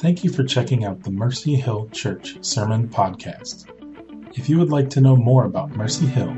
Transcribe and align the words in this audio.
Thank 0.00 0.22
you 0.22 0.30
for 0.30 0.44
checking 0.44 0.84
out 0.84 1.02
the 1.02 1.10
Mercy 1.10 1.56
Hill 1.56 1.88
Church 1.88 2.36
Sermon 2.40 2.88
Podcast. 2.88 3.66
If 4.38 4.48
you 4.48 4.56
would 4.58 4.70
like 4.70 4.88
to 4.90 5.00
know 5.00 5.16
more 5.16 5.44
about 5.44 5.70
Mercy 5.70 6.06
Hill, 6.06 6.32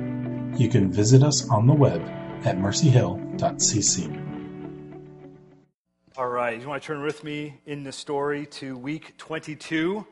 you 0.56 0.71
can 0.71 0.90
visit 0.90 1.22
us 1.22 1.46
on 1.51 1.67
the 1.67 1.75
web 1.75 2.01
at 2.46 2.57
mercyhill.cc. 2.57 4.17
All 6.17 6.29
right, 6.29 6.59
you 6.59 6.67
want 6.67 6.83
to 6.83 6.87
turn 6.87 7.03
with 7.03 7.23
me 7.23 7.61
in 7.67 7.84
the 7.84 7.93
story 7.93 8.46
to 8.46 8.79
week 8.79 9.18
22? 9.18 10.06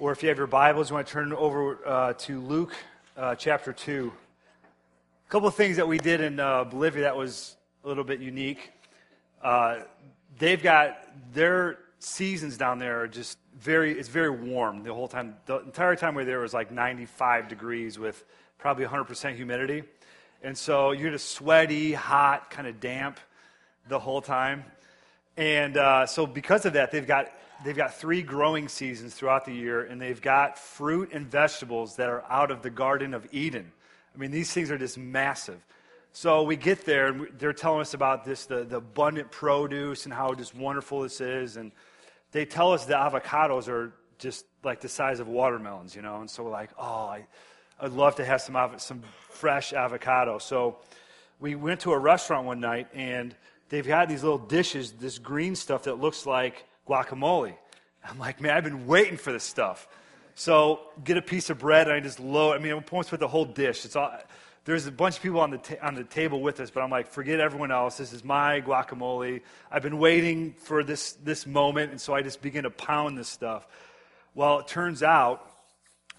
Or 0.00 0.12
if 0.12 0.22
you 0.22 0.30
have 0.30 0.38
your 0.38 0.46
Bibles, 0.46 0.88
you 0.88 0.94
want 0.94 1.06
to 1.06 1.12
turn 1.12 1.34
over 1.34 1.86
uh, 1.86 2.14
to 2.14 2.40
Luke 2.40 2.74
uh, 3.18 3.34
chapter 3.34 3.74
2. 3.74 4.10
A 4.10 5.30
couple 5.30 5.48
of 5.48 5.54
things 5.54 5.76
that 5.76 5.86
we 5.86 5.98
did 5.98 6.22
in 6.22 6.40
uh, 6.40 6.64
Bolivia 6.64 7.02
that 7.02 7.16
was 7.16 7.56
a 7.84 7.88
little 7.88 8.04
bit 8.04 8.20
unique. 8.20 8.72
Uh, 9.42 9.80
they've 10.38 10.62
got 10.62 10.96
their 11.34 11.80
seasons 11.98 12.56
down 12.56 12.78
there 12.78 13.02
are 13.02 13.08
just 13.08 13.38
very, 13.58 13.98
it's 13.98 14.08
very 14.08 14.30
warm 14.30 14.82
the 14.82 14.94
whole 14.94 15.08
time. 15.08 15.36
The 15.46 15.58
entire 15.60 15.96
time 15.96 16.14
we 16.14 16.22
were 16.22 16.26
there 16.26 16.40
was 16.40 16.54
like 16.54 16.70
95 16.70 17.48
degrees 17.48 17.98
with 17.98 18.24
probably 18.58 18.84
100% 18.84 19.34
humidity. 19.34 19.82
And 20.42 20.56
so 20.56 20.92
you're 20.92 21.10
just 21.10 21.30
sweaty, 21.32 21.92
hot, 21.92 22.50
kind 22.50 22.68
of 22.68 22.80
damp 22.80 23.18
the 23.88 23.98
whole 23.98 24.20
time. 24.20 24.64
And 25.36 25.76
uh, 25.76 26.06
so 26.06 26.26
because 26.26 26.66
of 26.66 26.74
that, 26.74 26.90
they've 26.90 27.06
got, 27.06 27.30
they've 27.64 27.76
got 27.76 27.94
three 27.94 28.22
growing 28.22 28.68
seasons 28.68 29.14
throughout 29.14 29.44
the 29.44 29.52
year, 29.52 29.82
and 29.84 30.00
they've 30.00 30.20
got 30.20 30.58
fruit 30.58 31.10
and 31.12 31.26
vegetables 31.26 31.96
that 31.96 32.08
are 32.08 32.24
out 32.28 32.50
of 32.50 32.62
the 32.62 32.70
Garden 32.70 33.14
of 33.14 33.26
Eden. 33.32 33.72
I 34.14 34.18
mean, 34.18 34.30
these 34.30 34.52
things 34.52 34.70
are 34.70 34.78
just 34.78 34.98
massive. 34.98 35.64
So 36.12 36.42
we 36.42 36.56
get 36.56 36.84
there, 36.84 37.08
and 37.08 37.28
they're 37.38 37.52
telling 37.52 37.80
us 37.80 37.94
about 37.94 38.24
this, 38.24 38.46
the, 38.46 38.64
the 38.64 38.76
abundant 38.78 39.30
produce, 39.30 40.04
and 40.04 40.14
how 40.14 40.34
just 40.34 40.54
wonderful 40.54 41.02
this 41.02 41.20
is. 41.20 41.56
And 41.56 41.70
they 42.32 42.44
tell 42.44 42.72
us 42.72 42.84
the 42.84 42.94
avocados 42.94 43.68
are 43.68 43.92
just 44.18 44.44
like 44.64 44.80
the 44.80 44.88
size 44.88 45.20
of 45.20 45.28
watermelons, 45.28 45.94
you 45.94 46.02
know. 46.02 46.20
And 46.20 46.30
so 46.30 46.42
we're 46.42 46.50
like, 46.50 46.70
oh, 46.78 47.06
I, 47.06 47.26
I'd 47.80 47.92
love 47.92 48.16
to 48.16 48.24
have 48.24 48.40
some, 48.40 48.56
some 48.78 49.02
fresh 49.30 49.72
avocado. 49.72 50.38
So 50.38 50.78
we 51.40 51.54
went 51.54 51.80
to 51.80 51.92
a 51.92 51.98
restaurant 51.98 52.46
one 52.46 52.60
night, 52.60 52.88
and 52.92 53.34
they've 53.68 53.86
got 53.86 54.08
these 54.08 54.22
little 54.22 54.38
dishes, 54.38 54.92
this 54.92 55.18
green 55.18 55.54
stuff 55.54 55.84
that 55.84 56.00
looks 56.00 56.26
like 56.26 56.64
guacamole. 56.88 57.54
I'm 58.04 58.18
like, 58.18 58.40
man, 58.40 58.52
I've 58.56 58.64
been 58.64 58.86
waiting 58.86 59.16
for 59.16 59.32
this 59.32 59.44
stuff. 59.44 59.86
So 60.34 60.80
get 61.04 61.16
a 61.16 61.22
piece 61.22 61.50
of 61.50 61.58
bread, 61.58 61.88
and 61.88 61.96
I 61.96 62.00
just 62.00 62.20
load. 62.20 62.54
I 62.54 62.58
mean, 62.58 62.72
I'm 62.72 62.84
almost 62.90 63.10
with 63.10 63.20
the 63.20 63.28
whole 63.28 63.44
dish. 63.44 63.84
It's 63.84 63.96
all. 63.96 64.12
There's 64.68 64.86
a 64.86 64.92
bunch 64.92 65.16
of 65.16 65.22
people 65.22 65.40
on 65.40 65.50
the 65.50 65.56
ta- 65.56 65.76
on 65.80 65.94
the 65.94 66.04
table 66.04 66.42
with 66.42 66.60
us, 66.60 66.70
but 66.70 66.82
I'm 66.82 66.90
like, 66.90 67.06
forget 67.06 67.40
everyone 67.40 67.70
else. 67.70 67.96
This 67.96 68.12
is 68.12 68.22
my 68.22 68.60
guacamole. 68.60 69.40
I've 69.70 69.82
been 69.82 69.98
waiting 69.98 70.52
for 70.58 70.84
this 70.84 71.12
this 71.24 71.46
moment, 71.46 71.90
and 71.90 71.98
so 71.98 72.12
I 72.12 72.20
just 72.20 72.42
begin 72.42 72.64
to 72.64 72.70
pound 72.70 73.16
this 73.16 73.28
stuff. 73.28 73.66
Well, 74.34 74.58
it 74.58 74.68
turns 74.68 75.02
out 75.02 75.42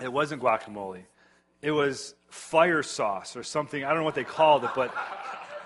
it 0.01 0.11
wasn't 0.11 0.41
guacamole. 0.41 1.03
It 1.61 1.69
was 1.69 2.15
fire 2.29 2.81
sauce 2.81 3.35
or 3.35 3.43
something. 3.43 3.83
I 3.83 3.89
don't 3.89 3.99
know 3.99 4.03
what 4.03 4.15
they 4.15 4.23
called 4.23 4.63
it, 4.63 4.71
but 4.75 4.95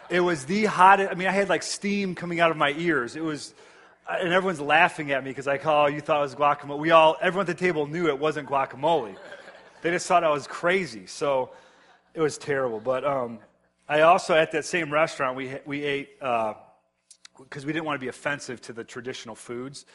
it 0.09 0.19
was 0.19 0.43
the 0.43 0.65
hottest. 0.65 1.09
I 1.09 1.15
mean, 1.15 1.29
I 1.29 1.31
had 1.31 1.47
like 1.47 1.63
steam 1.63 2.15
coming 2.15 2.41
out 2.41 2.51
of 2.51 2.57
my 2.57 2.71
ears. 2.71 3.15
It 3.15 3.23
was 3.23 3.53
and 4.11 4.33
everyone's 4.33 4.59
laughing 4.59 5.13
at 5.13 5.23
me 5.23 5.29
because 5.29 5.47
like, 5.47 5.65
oh, 5.65 5.87
you 5.87 6.01
thought 6.01 6.17
it 6.17 6.23
was 6.23 6.35
guacamole. 6.35 6.79
We 6.79 6.91
all, 6.91 7.15
everyone 7.21 7.49
at 7.49 7.57
the 7.57 7.65
table 7.65 7.87
knew 7.87 8.09
it 8.09 8.19
wasn't 8.19 8.49
guacamole. 8.49 9.15
They 9.81 9.91
just 9.91 10.05
thought 10.05 10.25
I 10.25 10.31
was 10.31 10.47
crazy. 10.47 11.05
So 11.05 11.51
it 12.13 12.21
was 12.21 12.37
terrible. 12.37 12.79
But 12.79 13.05
um, 13.05 13.39
I 13.87 14.01
also, 14.01 14.35
at 14.35 14.51
that 14.51 14.65
same 14.65 14.91
restaurant, 14.91 15.35
we, 15.35 15.55
we 15.65 15.83
ate, 15.83 16.19
because 16.19 17.63
uh, 17.63 17.67
we 17.67 17.73
didn't 17.73 17.85
want 17.85 17.99
to 17.99 18.03
be 18.03 18.09
offensive 18.09 18.61
to 18.61 18.73
the 18.73 18.83
traditional 18.83 19.35
foods. 19.35 19.85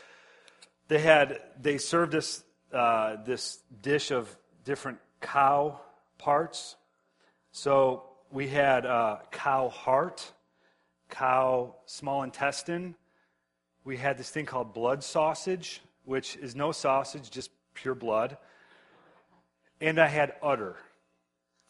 They 0.89 0.99
had, 0.99 1.41
they 1.61 1.79
served 1.79 2.15
us 2.15 2.43
uh, 2.73 3.17
this 3.25 3.61
dish 3.83 4.11
of 4.11 4.35
different 4.65 4.99
cow 5.21 5.81
parts. 6.19 6.77
So 7.53 8.05
we 8.31 8.49
had 8.49 8.85
uh, 8.87 9.19
cow 9.31 9.69
heart, 9.69 10.33
cow 11.09 11.75
small 11.87 12.23
intestine, 12.23 12.95
we 13.89 13.97
had 13.97 14.19
this 14.19 14.29
thing 14.29 14.45
called 14.45 14.75
blood 14.75 15.03
sausage, 15.03 15.81
which 16.05 16.37
is 16.37 16.55
no 16.55 16.73
sausage, 16.73 17.31
just 17.31 17.51
pure 17.73 17.95
blood. 17.95 18.37
And 19.81 19.99
I 19.99 20.09
had 20.09 20.35
udder, 20.43 20.77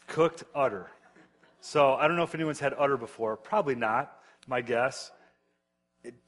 cooked 0.09 0.43
udder. 0.55 0.91
So 1.61 1.95
I 1.95 2.09
don't 2.09 2.17
know 2.17 2.25
if 2.25 2.35
anyone's 2.35 2.61
had 2.61 2.75
udder 2.75 2.97
before. 2.97 3.37
Probably 3.37 3.75
not, 3.75 4.19
my 4.47 4.61
guess. 4.61 5.13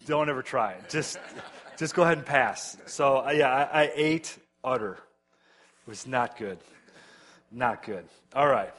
Don't 0.06 0.28
ever 0.28 0.42
try 0.42 0.72
it. 0.72 0.88
Just, 0.88 1.18
just 1.76 1.94
go 1.94 2.02
ahead 2.02 2.18
and 2.18 2.26
pass. 2.26 2.76
So 2.86 3.28
yeah, 3.30 3.48
I, 3.48 3.82
I 3.82 3.92
ate 3.94 4.36
udder. 4.62 4.92
It 4.92 5.90
was 5.90 6.06
not 6.06 6.36
good. 6.36 6.58
Not 7.50 7.84
good. 7.84 8.04
All 8.34 8.46
right. 8.46 8.72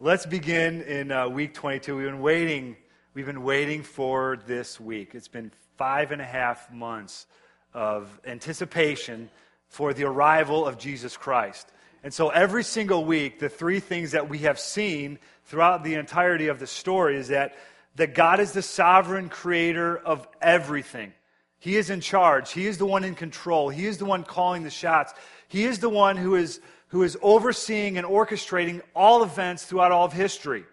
Let's 0.00 0.26
begin 0.26 0.82
in 0.82 1.12
uh, 1.12 1.28
week 1.28 1.54
22. 1.54 1.96
We've 1.96 2.06
been 2.06 2.20
waiting. 2.20 2.76
We've 3.14 3.26
been 3.26 3.42
waiting 3.42 3.82
for 3.82 4.38
this 4.46 4.80
week. 4.80 5.14
It's 5.14 5.28
been 5.28 5.52
five 5.76 6.12
and 6.12 6.20
a 6.20 6.24
half 6.24 6.72
months 6.72 7.26
of 7.72 8.20
anticipation 8.26 9.28
for 9.68 9.92
the 9.92 10.04
arrival 10.04 10.66
of 10.66 10.78
Jesus 10.78 11.16
Christ. 11.16 11.70
And 12.06 12.14
so 12.14 12.28
every 12.28 12.62
single 12.62 13.04
week, 13.04 13.40
the 13.40 13.48
three 13.48 13.80
things 13.80 14.12
that 14.12 14.28
we 14.28 14.38
have 14.38 14.60
seen 14.60 15.18
throughout 15.46 15.82
the 15.82 15.94
entirety 15.94 16.46
of 16.46 16.60
the 16.60 16.66
story 16.68 17.16
is 17.16 17.26
that, 17.26 17.56
that 17.96 18.14
God 18.14 18.38
is 18.38 18.52
the 18.52 18.62
sovereign 18.62 19.28
creator 19.28 19.98
of 19.98 20.28
everything. 20.40 21.12
He 21.58 21.74
is 21.74 21.90
in 21.90 22.00
charge. 22.00 22.52
He 22.52 22.68
is 22.68 22.78
the 22.78 22.86
one 22.86 23.02
in 23.02 23.16
control. 23.16 23.70
He 23.70 23.86
is 23.86 23.98
the 23.98 24.04
one 24.04 24.22
calling 24.22 24.62
the 24.62 24.70
shots. 24.70 25.14
He 25.48 25.64
is 25.64 25.80
the 25.80 25.88
one 25.88 26.16
who 26.16 26.36
is, 26.36 26.60
who 26.90 27.02
is 27.02 27.18
overseeing 27.22 27.98
and 27.98 28.06
orchestrating 28.06 28.82
all 28.94 29.24
events 29.24 29.64
throughout 29.64 29.90
all 29.90 30.04
of 30.04 30.12
history. 30.12 30.64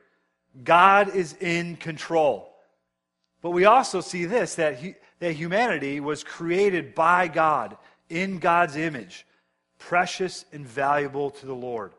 God 0.63 1.15
is 1.15 1.33
in 1.41 1.77
control. 1.77 2.53
But 3.41 3.49
we 3.49 3.65
also 3.65 4.01
see 4.01 4.25
this 4.25 4.53
that, 4.53 4.77
he, 4.77 4.93
that 5.17 5.33
humanity 5.33 5.99
was 5.99 6.23
created 6.23 6.93
by 6.93 7.27
God 7.27 7.75
in 8.07 8.37
God's 8.37 8.75
image, 8.75 9.25
precious 9.87 10.45
and 10.53 10.65
valuable 10.65 11.29
to 11.29 11.45
the 11.45 11.53
Lord. 11.53 11.91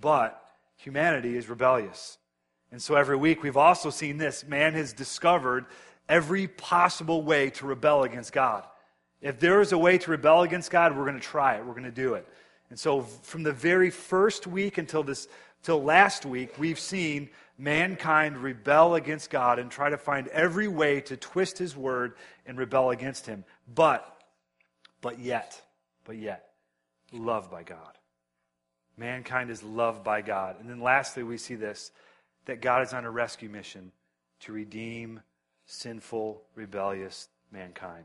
But 0.00 0.40
humanity 0.76 1.36
is 1.36 1.48
rebellious. 1.48 2.18
And 2.72 2.82
so 2.82 2.96
every 2.96 3.16
week 3.16 3.42
we've 3.42 3.56
also 3.56 3.90
seen 3.90 4.18
this 4.18 4.44
man 4.44 4.74
has 4.74 4.92
discovered 4.92 5.66
every 6.08 6.48
possible 6.48 7.22
way 7.22 7.50
to 7.50 7.66
rebel 7.66 8.02
against 8.02 8.32
God. 8.32 8.64
If 9.20 9.38
there 9.38 9.60
is 9.60 9.72
a 9.72 9.78
way 9.78 9.96
to 9.98 10.10
rebel 10.10 10.42
against 10.42 10.70
God, 10.70 10.96
we're 10.96 11.04
going 11.04 11.14
to 11.14 11.20
try 11.20 11.54
it. 11.54 11.64
We're 11.64 11.72
going 11.72 11.84
to 11.84 11.90
do 11.90 12.14
it. 12.14 12.28
And 12.68 12.78
so 12.78 13.02
from 13.02 13.42
the 13.42 13.52
very 13.52 13.90
first 13.90 14.46
week 14.46 14.78
until 14.78 15.02
this 15.02 15.28
till 15.62 15.82
last 15.82 16.26
week, 16.26 16.58
we've 16.58 16.80
seen 16.80 17.30
mankind 17.56 18.38
rebel 18.38 18.96
against 18.96 19.30
God 19.30 19.58
and 19.58 19.70
try 19.70 19.88
to 19.88 19.96
find 19.96 20.26
every 20.28 20.68
way 20.68 21.00
to 21.02 21.16
twist 21.16 21.58
his 21.58 21.76
word 21.76 22.14
and 22.44 22.58
rebel 22.58 22.90
against 22.90 23.26
him. 23.26 23.44
But, 23.72 24.04
but 25.00 25.20
yet, 25.20 25.60
but 26.04 26.16
yet, 26.16 26.43
loved 27.14 27.50
by 27.50 27.62
God. 27.62 27.98
Mankind 28.96 29.50
is 29.50 29.62
loved 29.62 30.04
by 30.04 30.22
God. 30.22 30.56
And 30.60 30.68
then 30.68 30.80
lastly, 30.80 31.22
we 31.22 31.38
see 31.38 31.54
this 31.54 31.90
that 32.46 32.60
God 32.60 32.82
is 32.82 32.92
on 32.92 33.04
a 33.04 33.10
rescue 33.10 33.48
mission 33.48 33.90
to 34.40 34.52
redeem 34.52 35.20
sinful, 35.66 36.42
rebellious 36.54 37.28
mankind. 37.50 38.04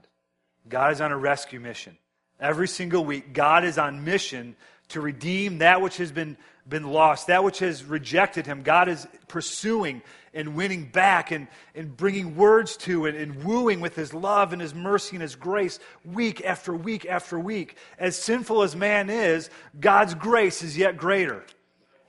God 0.68 0.94
is 0.94 1.02
on 1.02 1.12
a 1.12 1.18
rescue 1.18 1.60
mission. 1.60 1.98
Every 2.40 2.68
single 2.68 3.04
week, 3.04 3.34
God 3.34 3.66
is 3.66 3.78
on 3.78 4.06
mission 4.06 4.56
to 4.90 5.02
redeem 5.02 5.58
that 5.58 5.82
which 5.82 5.98
has 5.98 6.12
been 6.12 6.38
been 6.70 6.84
lost, 6.84 7.28
that 7.28 7.44
which 7.44 7.60
has 7.60 7.84
rejected 7.84 8.46
him, 8.46 8.62
God 8.62 8.88
is 8.88 9.08
pursuing 9.28 10.02
and 10.34 10.56
winning 10.56 10.86
back 10.86 11.32
and, 11.32 11.48
and 11.74 11.96
bringing 11.98 12.36
words 12.36 12.78
to 12.78 13.06
and, 13.06 13.18
and 13.18 13.44
wooing 13.44 13.82
with 13.82 13.96
his 13.96 14.14
love 14.14 14.54
and 14.54 14.62
his 14.62 14.76
mercy 14.76 15.16
and 15.16 15.22
his 15.22 15.36
grace 15.36 15.80
week 16.06 16.44
after 16.46 16.74
week 16.74 17.06
after 17.06 17.40
week. 17.40 17.76
As 17.98 18.16
sinful 18.16 18.62
as 18.62 18.76
man 18.76 19.10
is, 19.10 19.50
God's 19.80 20.14
grace 20.14 20.62
is 20.62 20.78
yet 20.78 20.98
greater. 20.98 21.44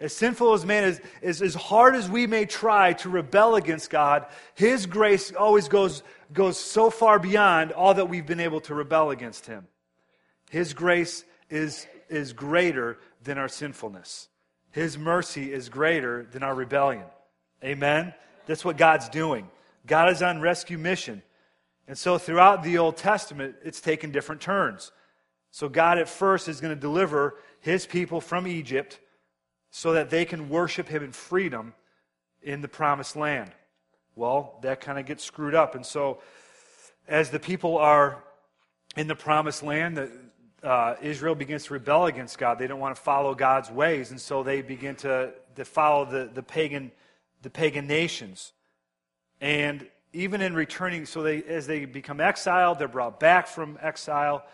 As 0.01 0.15
sinful 0.15 0.55
as 0.55 0.65
man 0.65 0.85
is, 0.85 1.01
is, 1.21 1.43
as 1.43 1.55
hard 1.55 1.95
as 1.95 2.09
we 2.09 2.27
may 2.27 2.47
try 2.47 2.95
to 2.95 3.11
rebel 3.11 3.57
against 3.57 3.91
God, 3.91 4.27
His 4.55 4.87
grace 4.87 5.31
always 5.33 5.69
goes, 5.69 6.03
goes 6.33 6.59
so 6.59 6.89
far 6.89 7.19
beyond 7.19 7.73
all 7.73 7.93
that 7.93 8.09
we've 8.09 8.27
been 8.27 8.41
able 8.41 8.61
to 8.63 8.75
rebel 8.75 9.11
against 9.11 9.47
Him. 9.47 9.67
His 10.51 10.73
grace 10.73 11.23
is, 11.51 11.87
is 12.09 12.33
greater 12.33 12.99
than 13.23 13.37
our 13.37 13.49
sinfulness. 13.49 14.29
His 14.73 14.97
mercy 14.97 15.53
is 15.53 15.69
greater 15.69 16.27
than 16.31 16.43
our 16.43 16.55
rebellion. 16.55 17.05
Amen? 17.65 18.15
That's 18.47 18.65
what 18.65 18.77
God's 18.77 19.09
doing. 19.09 19.49
God 19.87 20.11
is 20.11 20.23
on 20.23 20.41
rescue 20.41 20.79
mission. 20.79 21.23
And 21.89 21.99
so 21.99 22.19
throughout 22.19 22.63
the 22.63 22.79
Old 22.79 22.97
Testament, 22.97 23.57
it's 23.65 23.81
taken 23.81 24.13
different 24.13 24.41
turns. 24.41 24.93
So 25.51 25.69
God 25.69 25.99
at 25.99 26.09
first 26.09 26.49
is 26.49 26.61
going 26.61 26.75
to 26.75 26.81
deliver 26.81 27.37
his 27.61 27.87
people 27.87 28.21
from 28.21 28.47
Egypt 28.47 29.01
so 29.71 29.93
that 29.93 30.11
they 30.11 30.25
can 30.25 30.49
worship 30.49 30.89
him 30.89 31.03
in 31.03 31.13
freedom 31.13 31.75
in 32.43 32.61
the 32.61 32.69
promised 32.69 33.17
land. 33.17 33.51
Well, 34.15 34.59
that 34.63 34.81
kind 34.81 34.99
of 34.99 35.07
gets 35.07 35.25
screwed 35.25 35.55
up. 35.55 35.75
And 35.75 35.85
so 35.85 36.21
as 37.09 37.31
the 37.31 37.41
people 37.41 37.77
are 37.79 38.23
in 38.97 39.09
the 39.09 39.17
promised 39.17 39.63
land, 39.63 39.97
the, 39.97 40.11
uh, 40.63 40.95
Israel 41.01 41.35
begins 41.35 41.65
to 41.65 41.75
rebel 41.75 42.07
against 42.07 42.39
God. 42.39 42.59
They 42.59 42.67
don't 42.67 42.81
want 42.81 42.95
to 42.95 43.01
follow 43.01 43.35
God's 43.35 43.71
ways, 43.71 44.11
and 44.11 44.21
so 44.21 44.43
they 44.43 44.63
begin 44.63 44.95
to, 44.97 45.33
to 45.57 45.65
follow 45.65 46.05
the, 46.05 46.31
the, 46.33 46.43
pagan, 46.43 46.93
the 47.43 47.51
pagan 47.51 47.87
nations. 47.87 48.53
And 49.41 49.87
even 50.13 50.41
in 50.41 50.55
returning, 50.55 51.07
so 51.07 51.23
they, 51.23 51.43
as 51.45 51.67
they 51.67 51.85
become 51.85 52.21
exiled, 52.21 52.79
they're 52.79 52.89
brought 52.89 53.21
back 53.21 53.47
from 53.47 53.79
exile. 53.81 54.45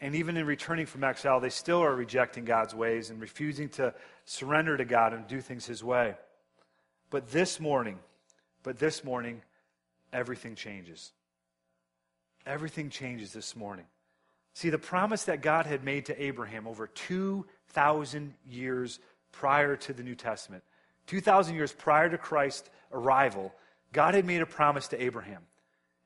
And 0.00 0.14
even 0.14 0.38
in 0.38 0.46
returning 0.46 0.86
from 0.86 1.04
exile, 1.04 1.40
they 1.40 1.50
still 1.50 1.82
are 1.82 1.94
rejecting 1.94 2.46
God's 2.46 2.74
ways 2.74 3.10
and 3.10 3.20
refusing 3.20 3.68
to 3.70 3.92
surrender 4.24 4.76
to 4.76 4.84
God 4.86 5.12
and 5.12 5.26
do 5.26 5.40
things 5.42 5.66
His 5.66 5.84
way. 5.84 6.14
But 7.10 7.30
this 7.30 7.60
morning, 7.60 7.98
but 8.62 8.78
this 8.78 9.04
morning, 9.04 9.42
everything 10.12 10.54
changes. 10.54 11.12
Everything 12.46 12.88
changes 12.88 13.32
this 13.32 13.54
morning. 13.54 13.84
See, 14.54 14.70
the 14.70 14.78
promise 14.78 15.24
that 15.24 15.42
God 15.42 15.66
had 15.66 15.84
made 15.84 16.06
to 16.06 16.22
Abraham 16.22 16.66
over 16.66 16.86
2,000 16.86 18.34
years 18.48 18.98
prior 19.32 19.76
to 19.76 19.92
the 19.92 20.02
New 20.02 20.14
Testament, 20.14 20.64
2,000 21.06 21.54
years 21.54 21.72
prior 21.72 22.08
to 22.08 22.18
Christ's 22.18 22.68
arrival, 22.92 23.52
God 23.92 24.14
had 24.14 24.24
made 24.24 24.42
a 24.42 24.46
promise 24.46 24.88
to 24.88 25.02
Abraham. 25.02 25.42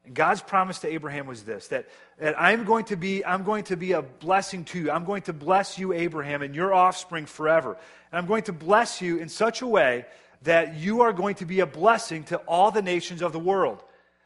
And 0.04 0.14
God's 0.14 0.42
promise 0.42 0.80
to 0.80 0.88
Abraham 0.88 1.26
was 1.26 1.44
this 1.44 1.68
that, 1.68 1.88
that 2.18 2.38
I'm, 2.38 2.64
going 2.64 2.84
to 2.86 2.96
be, 2.96 3.24
I'm 3.24 3.42
going 3.42 3.64
to 3.64 3.76
be 3.76 3.92
a 3.92 4.02
blessing 4.02 4.64
to 4.66 4.78
you. 4.78 4.90
I'm 4.90 5.04
going 5.04 5.22
to 5.22 5.32
bless 5.32 5.78
you, 5.78 5.92
Abraham, 5.92 6.42
and 6.42 6.54
your 6.54 6.74
offspring 6.74 7.26
forever. 7.26 7.76
And 8.12 8.18
I'm 8.18 8.26
going 8.26 8.42
to 8.44 8.52
bless 8.52 9.00
you 9.00 9.18
in 9.18 9.28
such 9.28 9.62
a 9.62 9.66
way 9.66 10.04
that 10.42 10.74
you 10.76 11.00
are 11.00 11.12
going 11.12 11.36
to 11.36 11.46
be 11.46 11.60
a 11.60 11.66
blessing 11.66 12.24
to 12.24 12.36
all 12.38 12.70
the 12.70 12.82
nations 12.82 13.22
of 13.22 13.32
the 13.32 13.38
world. 13.38 13.82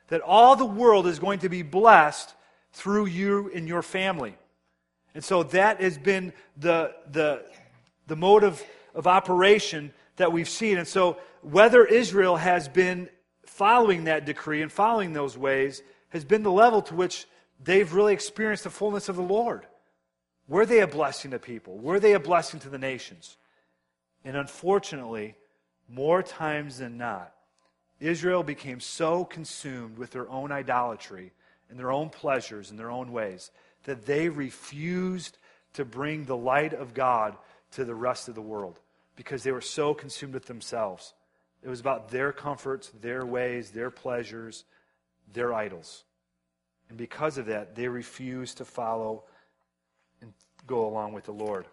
That 0.08 0.20
all 0.20 0.56
the 0.56 0.64
world 0.64 1.06
is 1.06 1.20
going 1.20 1.40
to 1.40 1.48
be 1.48 1.62
blessed 1.62 2.34
through 2.72 3.06
you 3.06 3.50
and 3.54 3.66
your 3.66 3.82
family. 3.82 4.36
And 5.14 5.24
so 5.24 5.42
that 5.44 5.80
has 5.80 5.98
been 5.98 6.32
the, 6.56 6.94
the, 7.10 7.44
the 8.06 8.16
mode 8.16 8.44
of, 8.44 8.62
of 8.94 9.06
operation 9.06 9.92
that 10.16 10.32
we've 10.32 10.48
seen. 10.48 10.78
And 10.78 10.86
so 10.86 11.18
whether 11.42 11.84
Israel 11.84 12.36
has 12.36 12.68
been 12.68 13.08
following 13.46 14.04
that 14.04 14.26
decree 14.26 14.62
and 14.62 14.70
following 14.70 15.12
those 15.12 15.36
ways 15.36 15.82
has 16.10 16.24
been 16.24 16.42
the 16.42 16.52
level 16.52 16.82
to 16.82 16.94
which 16.94 17.26
they've 17.62 17.92
really 17.92 18.12
experienced 18.12 18.64
the 18.64 18.70
fullness 18.70 19.08
of 19.08 19.16
the 19.16 19.22
Lord. 19.22 19.66
Were 20.46 20.64
they 20.64 20.80
a 20.80 20.86
blessing 20.86 21.32
to 21.32 21.38
people? 21.38 21.76
Were 21.78 22.00
they 22.00 22.12
a 22.12 22.20
blessing 22.20 22.60
to 22.60 22.68
the 22.68 22.78
nations? 22.78 23.36
And 24.24 24.36
unfortunately, 24.36 25.34
more 25.88 26.22
times 26.22 26.78
than 26.78 26.96
not, 26.96 27.32
Israel 28.00 28.42
became 28.42 28.80
so 28.80 29.24
consumed 29.24 29.98
with 29.98 30.10
their 30.10 30.28
own 30.28 30.52
idolatry 30.52 31.32
and 31.70 31.78
their 31.78 31.92
own 31.92 32.10
pleasures 32.10 32.70
and 32.70 32.78
their 32.78 32.90
own 32.90 33.12
ways 33.12 33.50
that 33.84 34.06
they 34.06 34.28
refused 34.28 35.38
to 35.74 35.84
bring 35.84 36.24
the 36.24 36.36
light 36.36 36.72
of 36.72 36.94
God 36.94 37.36
to 37.72 37.84
the 37.84 37.94
rest 37.94 38.28
of 38.28 38.34
the 38.34 38.42
world 38.42 38.78
because 39.16 39.42
they 39.42 39.52
were 39.52 39.60
so 39.60 39.94
consumed 39.94 40.34
with 40.34 40.46
themselves. 40.46 41.14
It 41.62 41.68
was 41.68 41.80
about 41.80 42.10
their 42.10 42.32
comforts, 42.32 42.90
their 43.00 43.26
ways, 43.26 43.70
their 43.70 43.90
pleasures, 43.90 44.64
their 45.32 45.52
idols. 45.52 46.04
And 46.88 46.96
because 46.96 47.36
of 47.36 47.46
that, 47.46 47.74
they 47.74 47.88
refused 47.88 48.58
to 48.58 48.64
follow 48.64 49.24
and 50.22 50.32
go 50.66 50.86
along 50.86 51.12
with 51.12 51.24
the 51.24 51.32
Lord. 51.32 51.66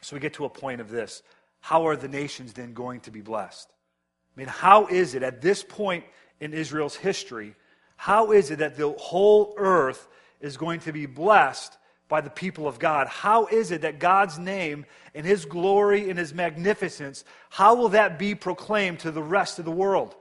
So 0.00 0.16
we 0.16 0.20
get 0.20 0.34
to 0.34 0.44
a 0.44 0.50
point 0.50 0.80
of 0.80 0.90
this. 0.90 1.22
How 1.60 1.86
are 1.86 1.96
the 1.96 2.08
nations 2.08 2.52
then 2.52 2.72
going 2.72 3.00
to 3.00 3.10
be 3.10 3.20
blessed? 3.20 3.68
I 4.34 4.40
mean, 4.40 4.48
how 4.48 4.86
is 4.86 5.14
it 5.14 5.22
at 5.22 5.42
this 5.42 5.62
point 5.62 6.04
in 6.40 6.54
Israel's 6.54 6.96
history, 6.96 7.54
how 8.02 8.32
is 8.32 8.50
it 8.50 8.58
that 8.58 8.76
the 8.76 8.90
whole 8.90 9.54
earth 9.56 10.08
is 10.40 10.56
going 10.56 10.80
to 10.80 10.92
be 10.92 11.06
blessed 11.06 11.78
by 12.08 12.20
the 12.20 12.30
people 12.30 12.66
of 12.66 12.80
God? 12.80 13.06
How 13.06 13.46
is 13.46 13.70
it 13.70 13.82
that 13.82 14.00
God's 14.00 14.40
name 14.40 14.86
and 15.14 15.24
his 15.24 15.44
glory 15.44 16.10
and 16.10 16.18
his 16.18 16.34
magnificence, 16.34 17.24
how 17.48 17.76
will 17.76 17.90
that 17.90 18.18
be 18.18 18.34
proclaimed 18.34 18.98
to 19.00 19.12
the 19.12 19.22
rest 19.22 19.60
of 19.60 19.64
the 19.64 19.70
world? 19.70 20.16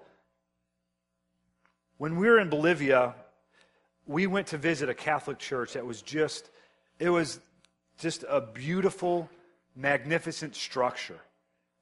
When 1.97 2.17
we 2.17 2.29
were 2.29 2.39
in 2.39 2.51
Bolivia, 2.51 3.15
we 4.05 4.27
went 4.27 4.45
to 4.49 4.59
visit 4.59 4.87
a 4.87 4.93
Catholic 4.93 5.39
church 5.39 5.73
that 5.73 5.83
was 5.83 6.03
just, 6.03 6.51
it 6.99 7.09
was 7.09 7.39
just 7.97 8.23
a 8.29 8.41
beautiful, 8.41 9.27
magnificent 9.75 10.55
structure. 10.55 11.19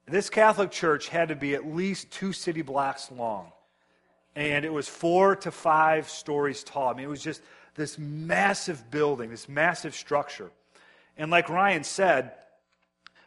This 0.06 0.30
Catholic 0.30 0.70
church 0.70 1.08
had 1.08 1.28
to 1.28 1.36
be 1.36 1.54
at 1.54 1.66
least 1.66 2.10
two 2.10 2.32
city 2.32 2.62
blocks 2.62 3.10
long. 3.10 3.52
And 4.36 4.64
it 4.64 4.72
was 4.72 4.88
four 4.88 5.36
to 5.36 5.50
five 5.50 6.08
stories 6.08 6.62
tall. 6.62 6.88
I 6.88 6.94
mean, 6.94 7.04
it 7.04 7.08
was 7.08 7.22
just 7.22 7.42
this 7.74 7.98
massive 7.98 8.90
building, 8.90 9.30
this 9.30 9.48
massive 9.48 9.94
structure. 9.94 10.50
And 11.16 11.30
like 11.30 11.48
Ryan 11.48 11.84
said, 11.84 12.32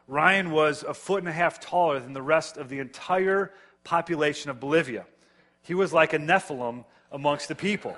Ryan 0.08 0.52
was 0.52 0.84
a 0.84 0.94
foot 0.94 1.20
and 1.20 1.30
a 1.30 1.34
half 1.34 1.60
taller 1.60 2.00
than 2.00 2.14
the 2.14 2.22
rest 2.22 2.58
of 2.58 2.70
the 2.70 2.80
entire 2.80 3.52
population 3.84 4.50
of 4.50 4.60
Bolivia. 4.60 5.06
He 5.62 5.74
was 5.74 5.94
like 5.94 6.14
a 6.14 6.20
Nephilim 6.20 6.86
amongst 7.12 7.48
the 7.48 7.56
people. 7.56 7.96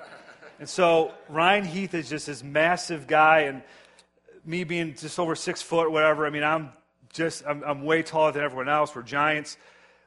And 0.60 0.70
so 0.70 1.12
Ryan 1.30 1.66
Heath 1.66 1.94
is 1.94 2.10
just 2.10 2.28
this 2.28 2.44
massive 2.44 3.08
guy, 3.08 3.42
and 3.42 3.62
me 4.46 4.64
being 4.64 4.96
just 4.96 5.20
over 5.20 5.36
six 5.36 5.62
foot, 5.62 5.92
whatever, 5.92 6.26
I 6.26 6.30
mean, 6.30 6.44
I'm 6.44 6.70
just, 7.12 7.44
I'm, 7.46 7.64
I'm 7.64 7.84
way 7.84 8.04
taller 8.04 8.32
than 8.32 8.44
everyone 8.44 8.70
else. 8.70 8.96
We're 8.96 9.02
giants. 9.02 9.58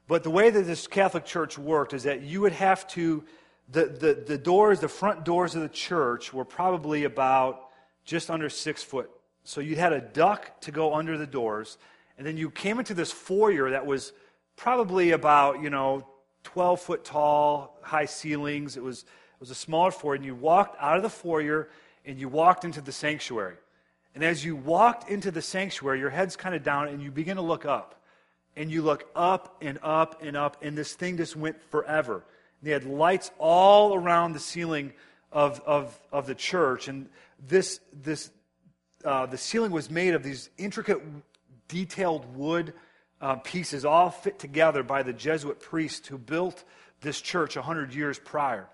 But 0.09 0.25
the 0.25 0.31
way 0.31 0.51
that 0.51 0.63
this 0.63 0.87
Catholic 0.87 1.25
church 1.25 1.59
worked 1.59 1.93
is 1.93 2.03
that 2.05 2.23
you 2.23 2.41
would 2.41 2.53
have 2.53 2.89
to 2.89 3.25
the, 3.71 3.85
the, 3.85 4.25
the 4.27 4.39
doors, 4.39 4.81
the 4.81 4.89
front 4.89 5.25
doors 5.25 5.55
of 5.55 5.61
the 5.61 5.69
church 5.69 6.33
were 6.33 6.45
probably 6.45 7.05
about 7.05 7.69
just 8.05 8.31
under 8.31 8.49
six 8.49 8.83
foot. 8.83 9.11
So 9.45 9.61
you 9.61 9.77
had 9.77 9.93
a 9.93 10.01
duck 10.01 10.61
to 10.63 10.71
go 10.71 10.95
under 10.95 11.19
the 11.19 11.27
doors, 11.27 11.77
and 12.17 12.27
then 12.27 12.37
you 12.37 12.51
came 12.51 12.79
into 12.79 12.95
this 12.95 13.13
foyer 13.13 13.71
that 13.71 13.85
was 13.85 14.13
probably 14.57 15.11
about, 15.11 15.63
you 15.63 15.71
know, 15.71 16.07
12 16.45 16.81
foot 16.81 17.05
tall, 17.05 17.79
high 17.83 18.07
ceilings. 18.07 18.77
It 18.77 18.83
was, 18.83 19.03
it 19.03 19.41
was 19.41 19.51
a 19.51 19.55
smaller 19.55 19.91
foyer, 19.91 20.15
and 20.15 20.25
you 20.25 20.35
walked 20.35 20.77
out 20.81 20.97
of 20.97 21.03
the 21.03 21.11
foyer 21.11 21.69
and 22.07 22.19
you 22.19 22.29
walked 22.29 22.65
into 22.65 22.81
the 22.81 22.93
sanctuary. 22.93 23.57
And 24.15 24.25
as 24.25 24.45
you 24.45 24.57
walked 24.57 25.11
into 25.11 25.31
the 25.31 25.43
sanctuary, 25.43 26.01
your 26.01 26.11
head's 26.11 26.37
kind 26.37 26.55
of 26.55 26.63
down, 26.63 26.89
and 26.89 27.03
you 27.03 27.11
begin 27.11 27.37
to 27.37 27.43
look 27.43 27.67
up. 27.67 27.98
And 28.59 28.73
you 28.73 28.83
look 28.83 29.09
up 29.15 29.57
and 29.63 29.79
up 29.85 30.21
and 30.21 30.37
up, 30.37 30.65
and 30.65 30.77
this 30.77 30.93
thing 30.93 31.17
just 31.17 31.37
went 31.37 31.63
forever. 31.71 32.25
They 32.61 32.73
had 32.73 32.85
lights 32.85 33.31
all 33.39 33.95
around 33.95 34.33
the 34.33 34.41
ceiling 34.41 34.93
of, 35.31 35.61
of, 35.65 35.97
of 36.11 36.27
the 36.27 36.35
church. 36.35 36.89
And 36.89 37.09
this, 37.47 37.79
this, 37.93 38.33
uh, 39.05 39.27
the 39.27 39.39
ceiling 39.39 39.71
was 39.71 39.93
made 39.93 40.15
of 40.15 40.25
these 40.25 40.51
intricate, 40.59 41.01
detailed 41.69 42.37
wood 42.37 42.75
uh, 43.21 43.37
pieces, 43.37 43.85
all 43.85 44.11
fit 44.11 44.41
together 44.41 44.83
by 44.83 45.05
the 45.05 45.13
Jesuit 45.13 45.61
priest 45.61 46.09
who 46.09 46.19
built 46.19 46.65
this 47.01 47.21
church 47.21 47.55
100 47.55 47.95
years 47.95 48.19
prior. 48.19 48.67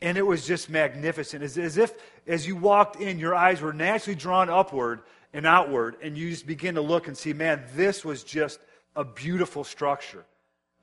And 0.00 0.18
it 0.18 0.26
was 0.26 0.44
just 0.44 0.68
magnificent. 0.68 1.44
As, 1.44 1.56
as 1.56 1.78
if, 1.78 1.92
as 2.26 2.44
you 2.44 2.56
walked 2.56 2.96
in, 2.96 3.20
your 3.20 3.36
eyes 3.36 3.60
were 3.60 3.72
naturally 3.72 4.16
drawn 4.16 4.50
upward 4.50 5.02
and 5.32 5.46
outward, 5.46 5.94
and 6.02 6.18
you 6.18 6.28
just 6.30 6.44
begin 6.44 6.74
to 6.74 6.80
look 6.80 7.06
and 7.06 7.16
see, 7.16 7.32
man, 7.32 7.62
this 7.76 8.04
was 8.04 8.24
just 8.24 8.58
a 8.94 9.04
beautiful 9.04 9.64
structure. 9.64 10.24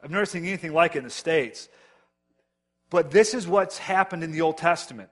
I've 0.03 0.11
never 0.11 0.25
seen 0.25 0.45
anything 0.45 0.73
like 0.73 0.95
it 0.95 0.99
in 0.99 1.03
the 1.03 1.09
States. 1.09 1.69
But 2.89 3.11
this 3.11 3.33
is 3.33 3.47
what's 3.47 3.77
happened 3.77 4.23
in 4.23 4.31
the 4.31 4.41
Old 4.41 4.57
Testament. 4.57 5.09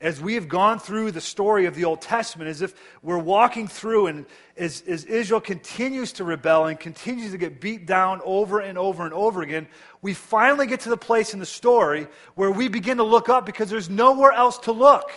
As 0.00 0.18
we 0.18 0.34
have 0.34 0.48
gone 0.48 0.78
through 0.78 1.10
the 1.10 1.20
story 1.20 1.66
of 1.66 1.74
the 1.74 1.84
Old 1.84 2.00
Testament, 2.00 2.48
as 2.48 2.62
if 2.62 2.72
we're 3.02 3.18
walking 3.18 3.68
through, 3.68 4.06
and 4.06 4.24
as, 4.56 4.80
as 4.88 5.04
Israel 5.04 5.42
continues 5.42 6.12
to 6.12 6.24
rebel 6.24 6.64
and 6.66 6.80
continues 6.80 7.32
to 7.32 7.38
get 7.38 7.60
beat 7.60 7.84
down 7.84 8.22
over 8.24 8.60
and 8.60 8.78
over 8.78 9.04
and 9.04 9.12
over 9.12 9.42
again, 9.42 9.68
we 10.00 10.14
finally 10.14 10.66
get 10.66 10.80
to 10.80 10.88
the 10.88 10.96
place 10.96 11.34
in 11.34 11.40
the 11.40 11.44
story 11.44 12.08
where 12.34 12.50
we 12.50 12.68
begin 12.68 12.96
to 12.96 13.02
look 13.02 13.28
up 13.28 13.44
because 13.44 13.68
there's 13.68 13.90
nowhere 13.90 14.32
else 14.32 14.58
to 14.60 14.72
look. 14.72 15.10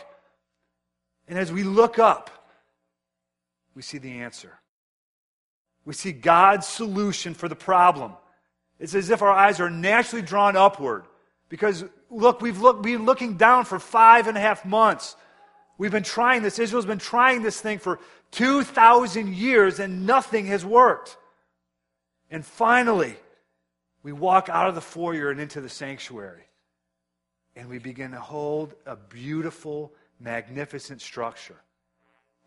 And 1.29 1.39
as 1.39 1.49
we 1.49 1.63
look 1.63 1.97
up, 1.97 2.29
we 3.75 3.81
see 3.81 3.99
the 3.99 4.19
answer. 4.19 4.59
We 5.85 5.93
see 5.93 6.11
God's 6.11 6.67
solution 6.67 7.33
for 7.33 7.49
the 7.49 7.55
problem. 7.55 8.13
It's 8.79 8.95
as 8.95 9.09
if 9.09 9.21
our 9.21 9.31
eyes 9.31 9.59
are 9.59 9.69
naturally 9.69 10.21
drawn 10.21 10.55
upward. 10.55 11.05
Because, 11.49 11.83
look, 12.09 12.41
we've 12.41 12.59
look, 12.59 12.81
been 12.81 13.05
looking 13.05 13.37
down 13.37 13.65
for 13.65 13.79
five 13.79 14.27
and 14.27 14.37
a 14.37 14.41
half 14.41 14.65
months. 14.65 15.15
We've 15.77 15.91
been 15.91 16.03
trying 16.03 16.41
this. 16.41 16.57
Israel's 16.59 16.85
been 16.85 16.99
trying 16.99 17.43
this 17.43 17.59
thing 17.59 17.79
for 17.79 17.99
2,000 18.31 19.33
years, 19.33 19.79
and 19.79 20.05
nothing 20.05 20.47
has 20.47 20.65
worked. 20.65 21.17
And 22.31 22.45
finally, 22.45 23.15
we 24.01 24.11
walk 24.11 24.49
out 24.49 24.67
of 24.67 24.75
the 24.75 24.81
foyer 24.81 25.29
and 25.29 25.39
into 25.39 25.61
the 25.61 25.69
sanctuary. 25.69 26.43
And 27.55 27.69
we 27.69 27.77
begin 27.77 28.11
to 28.11 28.19
hold 28.19 28.73
a 28.85 28.95
beautiful, 28.95 29.93
magnificent 30.19 31.01
structure 31.01 31.61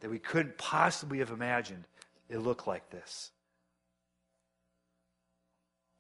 that 0.01 0.11
we 0.11 0.19
couldn't 0.19 0.59
possibly 0.59 1.19
have 1.19 1.31
imagined 1.31 1.85
it 2.29 2.39
looked 2.39 2.67
like 2.67 2.91
this. 2.91 3.31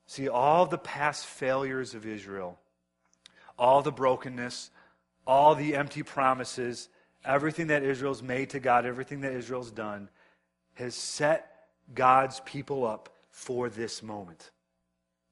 See, 0.06 0.28
all 0.28 0.66
the 0.66 0.78
past 0.78 1.26
failures 1.26 1.94
of 1.94 2.06
Israel 2.06 2.58
all 3.58 3.82
the 3.82 3.92
brokenness, 3.92 4.70
all 5.26 5.54
the 5.54 5.74
empty 5.74 6.02
promises, 6.02 6.88
everything 7.24 7.68
that 7.68 7.82
Israel's 7.82 8.22
made 8.22 8.50
to 8.50 8.60
God, 8.60 8.86
everything 8.86 9.22
that 9.22 9.32
Israel's 9.32 9.70
done, 9.70 10.08
has 10.74 10.94
set 10.94 11.50
God's 11.94 12.40
people 12.40 12.86
up 12.86 13.08
for 13.30 13.68
this 13.68 14.02
moment. 14.02 14.50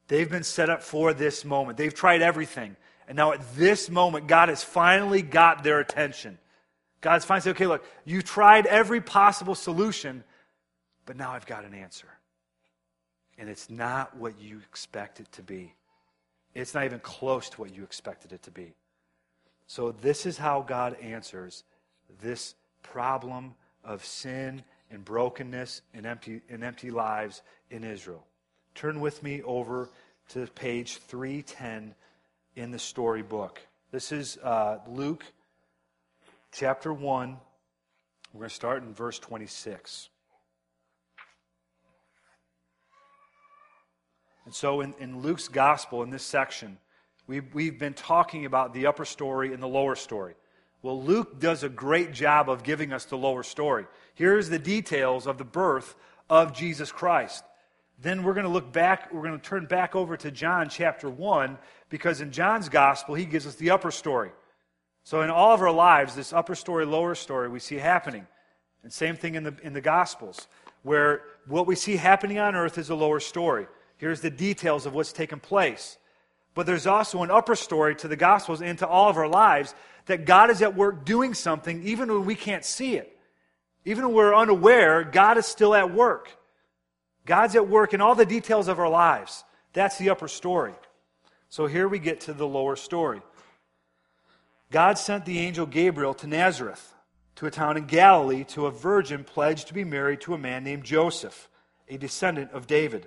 They've 0.09 0.31
been 0.31 0.45
set 0.45 0.71
up 0.71 0.83
for 0.83 1.15
this 1.15 1.45
moment. 1.45 1.79
They've 1.79 1.95
tried 1.95 2.23
everything. 2.23 2.77
And 3.09 3.17
now 3.17 3.33
at 3.33 3.57
this 3.57 3.91
moment, 3.91 4.27
God 4.27 4.49
has 4.49 4.63
finally 4.63 5.23
got 5.23 5.63
their 5.63 5.81
attention. 5.81 6.39
God's 7.01 7.25
finally 7.25 7.43
said, 7.43 7.57
okay, 7.57 7.67
look, 7.67 7.85
you 8.05 8.23
tried 8.23 8.67
every 8.67 9.01
possible 9.01 9.55
solution, 9.55 10.25
but 11.07 11.17
now 11.17 11.33
I've 11.33 11.47
got 11.47 11.65
an 11.65 11.75
answer. 11.75 12.09
And 13.39 13.49
it's 13.49 13.69
not 13.69 14.17
what 14.17 14.41
you 14.41 14.59
expect 14.59 15.21
it 15.21 15.31
to 15.33 15.43
be. 15.43 15.75
It's 16.55 16.75
not 16.75 16.85
even 16.85 17.01
close 17.01 17.49
to 17.51 17.61
what 17.61 17.75
you 17.75 17.83
expected 17.83 18.33
it 18.33 18.43
to 18.45 18.51
be. 18.51 18.75
So, 19.67 19.93
this 19.93 20.27
is 20.27 20.39
how 20.39 20.61
God 20.61 20.97
answers 21.01 21.65
this 22.23 22.55
problem 22.83 23.55
of 23.83 24.05
sin 24.05 24.63
and 24.91 25.05
brokenness 25.05 25.83
and 25.95 26.07
empty, 26.07 26.43
and 26.49 26.63
empty 26.63 26.91
lives 26.91 27.43
in 27.71 27.83
Israel. 27.83 28.25
Turn 28.75 29.01
with 29.01 29.23
me 29.23 29.43
over 29.43 29.91
to 30.31 30.47
page 30.49 30.99
310 30.99 31.95
in 32.57 32.71
the 32.71 32.79
storybook. 32.79 33.61
This 33.91 34.13
is 34.13 34.39
uh, 34.39 34.79
Luke 34.87 35.25
chapter 36.53 36.93
1. 36.93 37.37
We're 38.33 38.39
going 38.39 38.49
to 38.49 38.55
start 38.55 38.83
in 38.83 38.93
verse 38.95 39.19
26. 39.19 40.09
And 44.45 44.55
so, 44.55 44.81
in, 44.81 44.95
in 44.99 45.21
Luke's 45.21 45.49
gospel, 45.49 46.03
in 46.03 46.11
this 46.11 46.23
section, 46.23 46.79
we've, 47.27 47.53
we've 47.55 47.79
been 47.79 47.95
talking 47.95 48.45
about 48.45 48.75
the 48.75 48.87
upper 48.87 49.05
story 49.05 49.53
and 49.53 49.63
the 49.63 49.69
lower 49.69 49.97
story. 49.97 50.35
Well, 50.83 51.03
Luke 51.03 51.41
does 51.41 51.63
a 51.63 51.69
great 51.71 52.13
job 52.13 52.51
of 52.51 52.63
giving 52.63 52.93
us 52.93 53.07
the 53.07 53.17
lower 53.17 53.43
story. 53.43 53.87
Here's 54.15 54.51
the 54.51 54.59
details 54.59 55.27
of 55.27 55.39
the 55.39 55.45
birth 55.45 55.95
of 56.29 56.53
Jesus 56.53 56.93
Christ. 56.93 57.43
Then 58.03 58.23
we're 58.23 58.35
going 58.35 58.45
to 58.45 58.53
look 58.53 58.71
back, 58.73 59.13
we're 59.13 59.23
going 59.23 59.39
to 59.39 59.49
turn 59.49 59.65
back 59.67 59.97
over 59.97 60.17
to 60.17 60.31
John 60.31 60.69
chapter 60.69 61.09
1, 61.09 61.57
because 61.89 62.21
in 62.21 62.33
John's 62.33 62.69
gospel, 62.69 63.15
he 63.15 63.25
gives 63.25 63.47
us 63.47 63.55
the 63.55 63.71
upper 63.71 63.91
story. 63.91 64.31
So 65.05 65.23
in 65.23 65.31
all 65.31 65.55
of 65.55 65.63
our 65.63 65.71
lives, 65.71 66.15
this 66.15 66.33
upper 66.33 66.55
story, 66.55 66.85
lower 66.85 67.15
story, 67.15 67.49
we 67.49 67.61
see 67.61 67.77
happening. 67.77 68.27
And 68.83 68.93
same 68.93 69.17
thing 69.17 69.37
in 69.37 69.45
the, 69.45 69.55
in 69.63 69.73
the 69.73 69.81
gospels, 69.81 70.49
where 70.83 71.23
what 71.47 71.67
we 71.67 71.77
see 71.77 71.97
happening 71.97 72.39
on 72.39 72.55
earth 72.55 72.79
is 72.79 72.91
a 72.91 72.95
lower 72.95 73.21
story. 73.21 73.67
Here's 73.97 74.21
the 74.21 74.31
details 74.31 74.87
of 74.87 74.95
what's 74.95 75.13
taken 75.13 75.41
place. 75.41 75.99
But 76.55 76.67
there's 76.67 76.87
also 76.87 77.23
an 77.23 77.31
upper 77.31 77.57
story 77.57 77.97
to 77.97 78.09
the 78.09 78.17
Gospels 78.17 78.63
and 78.63 78.79
to 78.79 78.87
all 78.87 79.09
of 79.09 79.17
our 79.17 79.29
lives 79.29 79.75
that 80.07 80.25
God 80.25 80.51
is 80.51 80.63
at 80.63 80.77
work 80.77 81.05
doing 81.05 81.35
something 81.35 81.83
even 81.83 82.13
when 82.13 82.25
we 82.25 82.35
can't 82.35 82.65
see 82.65 82.97
it. 82.97 83.19
Even 83.85 84.07
when 84.07 84.15
we're 84.15 84.35
unaware, 84.35 85.05
God 85.05 85.37
is 85.37 85.47
still 85.47 85.75
at 85.75 85.93
work. 85.93 86.37
God's 87.27 87.57
at 87.57 87.69
work 87.69 87.95
in 87.95 88.01
all 88.01 88.15
the 88.15 88.27
details 88.27 88.69
of 88.69 88.79
our 88.79 88.89
lives. 88.89 89.45
That's 89.73 89.99
the 89.99 90.11
upper 90.11 90.29
story. 90.29 90.75
So 91.49 91.67
here 91.67 91.89
we 91.89 91.99
get 91.99 92.21
to 92.23 92.33
the 92.33 92.47
lower 92.47 92.77
story. 92.77 93.21
God 94.71 94.99
sent 94.99 95.25
the 95.25 95.39
angel 95.39 95.67
Gabriel 95.67 96.15
to 96.15 96.27
Nazareth, 96.27 96.95
to 97.37 97.47
a 97.47 97.51
town 97.51 97.77
in 97.77 97.87
Galilee, 97.87 98.45
to 98.45 98.67
a 98.67 98.71
virgin 98.71 99.25
pledged 99.25 99.69
to 99.69 99.75
be 99.75 99.85
married 99.85 100.21
to 100.23 100.35
a 100.35 100.39
man 100.39 100.65
named 100.65 100.85
Joseph, 100.85 101.49
a 101.89 101.97
descendant 101.97 102.51
of 102.53 102.67
David. 102.67 103.07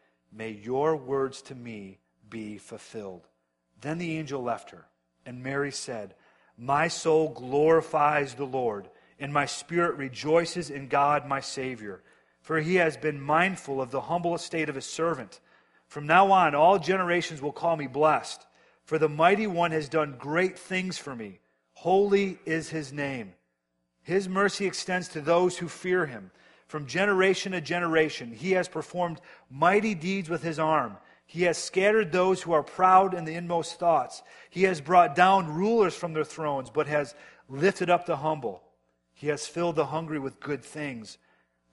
May 0.31 0.51
your 0.51 0.95
words 0.95 1.41
to 1.43 1.55
me 1.55 1.99
be 2.29 2.57
fulfilled. 2.57 3.27
Then 3.81 3.97
the 3.97 4.17
angel 4.17 4.41
left 4.41 4.69
her, 4.71 4.85
and 5.25 5.43
Mary 5.43 5.71
said, 5.71 6.15
My 6.57 6.87
soul 6.87 7.29
glorifies 7.29 8.33
the 8.33 8.45
Lord, 8.45 8.89
and 9.19 9.33
my 9.33 9.45
spirit 9.45 9.97
rejoices 9.97 10.69
in 10.69 10.87
God 10.87 11.27
my 11.27 11.41
Savior, 11.41 12.01
for 12.39 12.59
he 12.59 12.75
has 12.75 12.95
been 12.95 13.21
mindful 13.21 13.81
of 13.81 13.91
the 13.91 14.01
humble 14.01 14.33
estate 14.35 14.69
of 14.69 14.75
his 14.75 14.85
servant. 14.85 15.39
From 15.87 16.07
now 16.07 16.31
on, 16.31 16.55
all 16.55 16.79
generations 16.79 17.41
will 17.41 17.51
call 17.51 17.75
me 17.75 17.87
blessed, 17.87 18.45
for 18.85 18.97
the 18.97 19.09
mighty 19.09 19.47
one 19.47 19.71
has 19.71 19.89
done 19.89 20.15
great 20.17 20.57
things 20.57 20.97
for 20.97 21.15
me. 21.15 21.39
Holy 21.73 22.39
is 22.45 22.69
his 22.69 22.93
name. 22.93 23.33
His 24.03 24.29
mercy 24.29 24.65
extends 24.65 25.07
to 25.09 25.21
those 25.21 25.57
who 25.57 25.67
fear 25.67 26.05
him 26.05 26.31
from 26.71 26.85
generation 26.85 27.51
to 27.51 27.59
generation. 27.59 28.31
He 28.31 28.51
has 28.53 28.69
performed 28.69 29.19
mighty 29.49 29.93
deeds 29.93 30.29
with 30.29 30.41
his 30.41 30.57
arm. 30.57 30.95
He 31.25 31.43
has 31.43 31.57
scattered 31.57 32.13
those 32.13 32.41
who 32.41 32.53
are 32.53 32.63
proud 32.63 33.13
in 33.13 33.25
the 33.25 33.35
inmost 33.35 33.77
thoughts. 33.77 34.23
He 34.49 34.63
has 34.63 34.79
brought 34.79 35.13
down 35.13 35.53
rulers 35.53 35.95
from 35.95 36.13
their 36.13 36.23
thrones, 36.23 36.69
but 36.69 36.87
has 36.87 37.13
lifted 37.49 37.89
up 37.89 38.05
the 38.05 38.15
humble. 38.15 38.63
He 39.13 39.27
has 39.27 39.45
filled 39.45 39.75
the 39.75 39.87
hungry 39.87 40.17
with 40.17 40.39
good 40.39 40.63
things, 40.63 41.17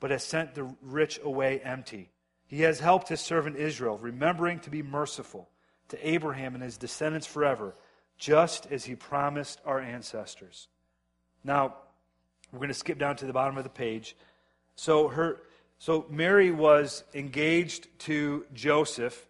but 0.01 0.11
has 0.11 0.25
sent 0.25 0.57
the 0.57 0.75
rich 0.83 1.21
away 1.23 1.61
empty. 1.61 2.11
He 2.49 2.63
has 2.63 2.81
helped 2.81 3.09
his 3.09 3.21
servant 3.21 3.55
Israel, 3.55 3.99
remembering 3.99 4.59
to 4.61 4.71
be 4.71 4.83
merciful 4.83 5.49
to 5.91 6.09
Abraham 6.09 6.55
and 6.55 6.65
his 6.65 6.77
descendants 6.77 7.27
forever, 7.27 7.77
just 8.17 8.67
as 8.73 8.85
he 8.85 8.97
promised 8.97 9.61
our 9.65 9.79
ancestors. 9.79 10.67
Now, 11.45 11.77
we're 12.51 12.59
going 12.59 12.69
to 12.69 12.75
skip 12.75 12.99
down 12.99 13.15
to 13.17 13.27
the 13.27 13.33
bottom 13.33 13.59
of 13.59 13.65
the 13.65 13.71
page 13.71 14.17
so 14.79 15.09
her 15.09 15.41
so 15.79 16.07
Mary 16.09 16.53
was 16.53 17.03
engaged 17.13 17.89
to 18.01 18.47
Joseph, 18.55 19.27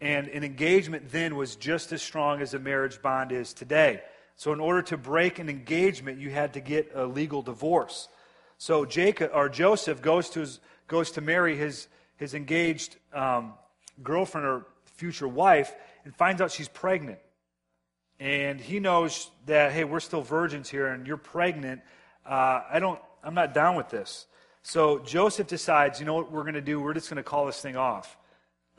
and 0.00 0.28
an 0.28 0.44
engagement 0.44 1.10
then 1.10 1.34
was 1.34 1.56
just 1.56 1.90
as 1.90 2.00
strong 2.00 2.40
as 2.40 2.54
a 2.54 2.60
marriage 2.60 3.02
bond 3.02 3.32
is 3.32 3.52
today. 3.52 4.02
So 4.36 4.52
in 4.52 4.60
order 4.60 4.82
to 4.82 4.96
break 4.96 5.40
an 5.40 5.48
engagement, 5.48 6.20
you 6.20 6.30
had 6.30 6.52
to 6.54 6.60
get 6.60 6.92
a 6.94 7.06
legal 7.06 7.42
divorce. 7.42 8.08
So 8.58 8.84
Jacob 8.84 9.32
or 9.34 9.48
Joseph 9.48 10.00
goes 10.00 10.30
to 10.30 10.40
his, 10.40 10.60
goes 10.86 11.10
to 11.12 11.20
marry 11.20 11.56
his 11.56 11.88
his 12.16 12.34
engaged 12.34 12.94
um, 13.12 13.54
girlfriend 14.00 14.46
or 14.46 14.64
future 14.84 15.26
wife 15.26 15.74
and 16.04 16.14
finds 16.14 16.40
out 16.40 16.52
she's 16.52 16.68
pregnant. 16.68 17.18
And 18.20 18.60
he 18.60 18.78
knows 18.78 19.28
that 19.46 19.72
hey, 19.72 19.82
we're 19.82 19.98
still 19.98 20.22
virgins 20.22 20.70
here, 20.70 20.86
and 20.86 21.04
you're 21.04 21.16
pregnant. 21.16 21.82
Uh, 22.24 22.60
I 22.70 22.78
don't. 22.78 23.00
I'm 23.24 23.34
not 23.34 23.54
down 23.54 23.74
with 23.74 23.88
this. 23.88 24.26
So 24.66 24.98
Joseph 25.00 25.46
decides, 25.46 26.00
you 26.00 26.06
know 26.06 26.14
what 26.14 26.32
we're 26.32 26.42
going 26.42 26.54
to 26.54 26.62
do? 26.62 26.80
We're 26.80 26.94
just 26.94 27.10
going 27.10 27.18
to 27.18 27.22
call 27.22 27.44
this 27.44 27.60
thing 27.60 27.76
off. 27.76 28.16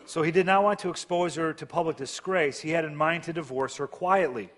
So 0.05 0.23
he 0.23 0.31
did 0.31 0.47
not 0.47 0.63
want 0.63 0.79
to 0.79 0.89
expose 0.89 1.35
her 1.35 1.53
to 1.53 1.65
public 1.67 1.95
disgrace. 1.95 2.59
He 2.59 2.71
had 2.71 2.85
in 2.85 2.95
mind 2.95 3.23
to 3.23 3.33
divorce 3.33 3.77
her 3.77 3.85
quietly. 3.85 4.49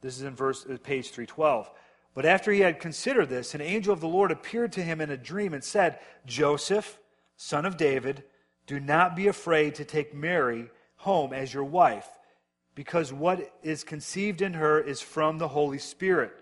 This 0.00 0.16
is 0.16 0.22
in 0.22 0.36
verse 0.36 0.64
uh, 0.64 0.76
page 0.80 1.10
312. 1.10 1.70
But 2.14 2.24
after 2.24 2.52
he 2.52 2.60
had 2.60 2.78
considered 2.78 3.28
this, 3.28 3.56
an 3.56 3.62
angel 3.62 3.92
of 3.92 4.00
the 4.00 4.06
Lord 4.06 4.30
appeared 4.30 4.70
to 4.72 4.82
him 4.82 5.00
in 5.00 5.10
a 5.10 5.16
dream 5.16 5.54
and 5.54 5.64
said, 5.64 5.98
Joseph, 6.24 7.00
son 7.36 7.66
of 7.66 7.76
David, 7.76 8.22
do 8.68 8.78
not 8.78 9.16
be 9.16 9.26
afraid 9.26 9.74
to 9.74 9.84
take 9.84 10.14
Mary 10.14 10.70
home 10.98 11.32
as 11.32 11.52
your 11.52 11.64
wife, 11.64 12.08
because 12.76 13.12
what 13.12 13.52
is 13.64 13.82
conceived 13.82 14.40
in 14.40 14.54
her 14.54 14.80
is 14.80 15.00
from 15.00 15.38
the 15.38 15.48
Holy 15.48 15.78
Spirit. 15.78 16.32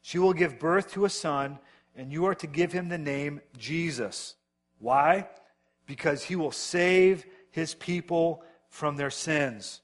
She 0.00 0.20
will 0.20 0.32
give 0.32 0.60
birth 0.60 0.92
to 0.92 1.04
a 1.04 1.10
son 1.10 1.58
and 1.98 2.12
you 2.12 2.26
are 2.26 2.34
to 2.36 2.46
give 2.46 2.72
him 2.72 2.88
the 2.88 2.98
name 2.98 3.40
Jesus. 3.58 4.36
Why? 4.78 5.28
Because 5.86 6.22
he 6.22 6.36
will 6.36 6.52
save 6.52 7.26
his 7.50 7.74
people 7.74 8.42
from 8.70 8.96
their 8.96 9.10
sins. 9.10 9.80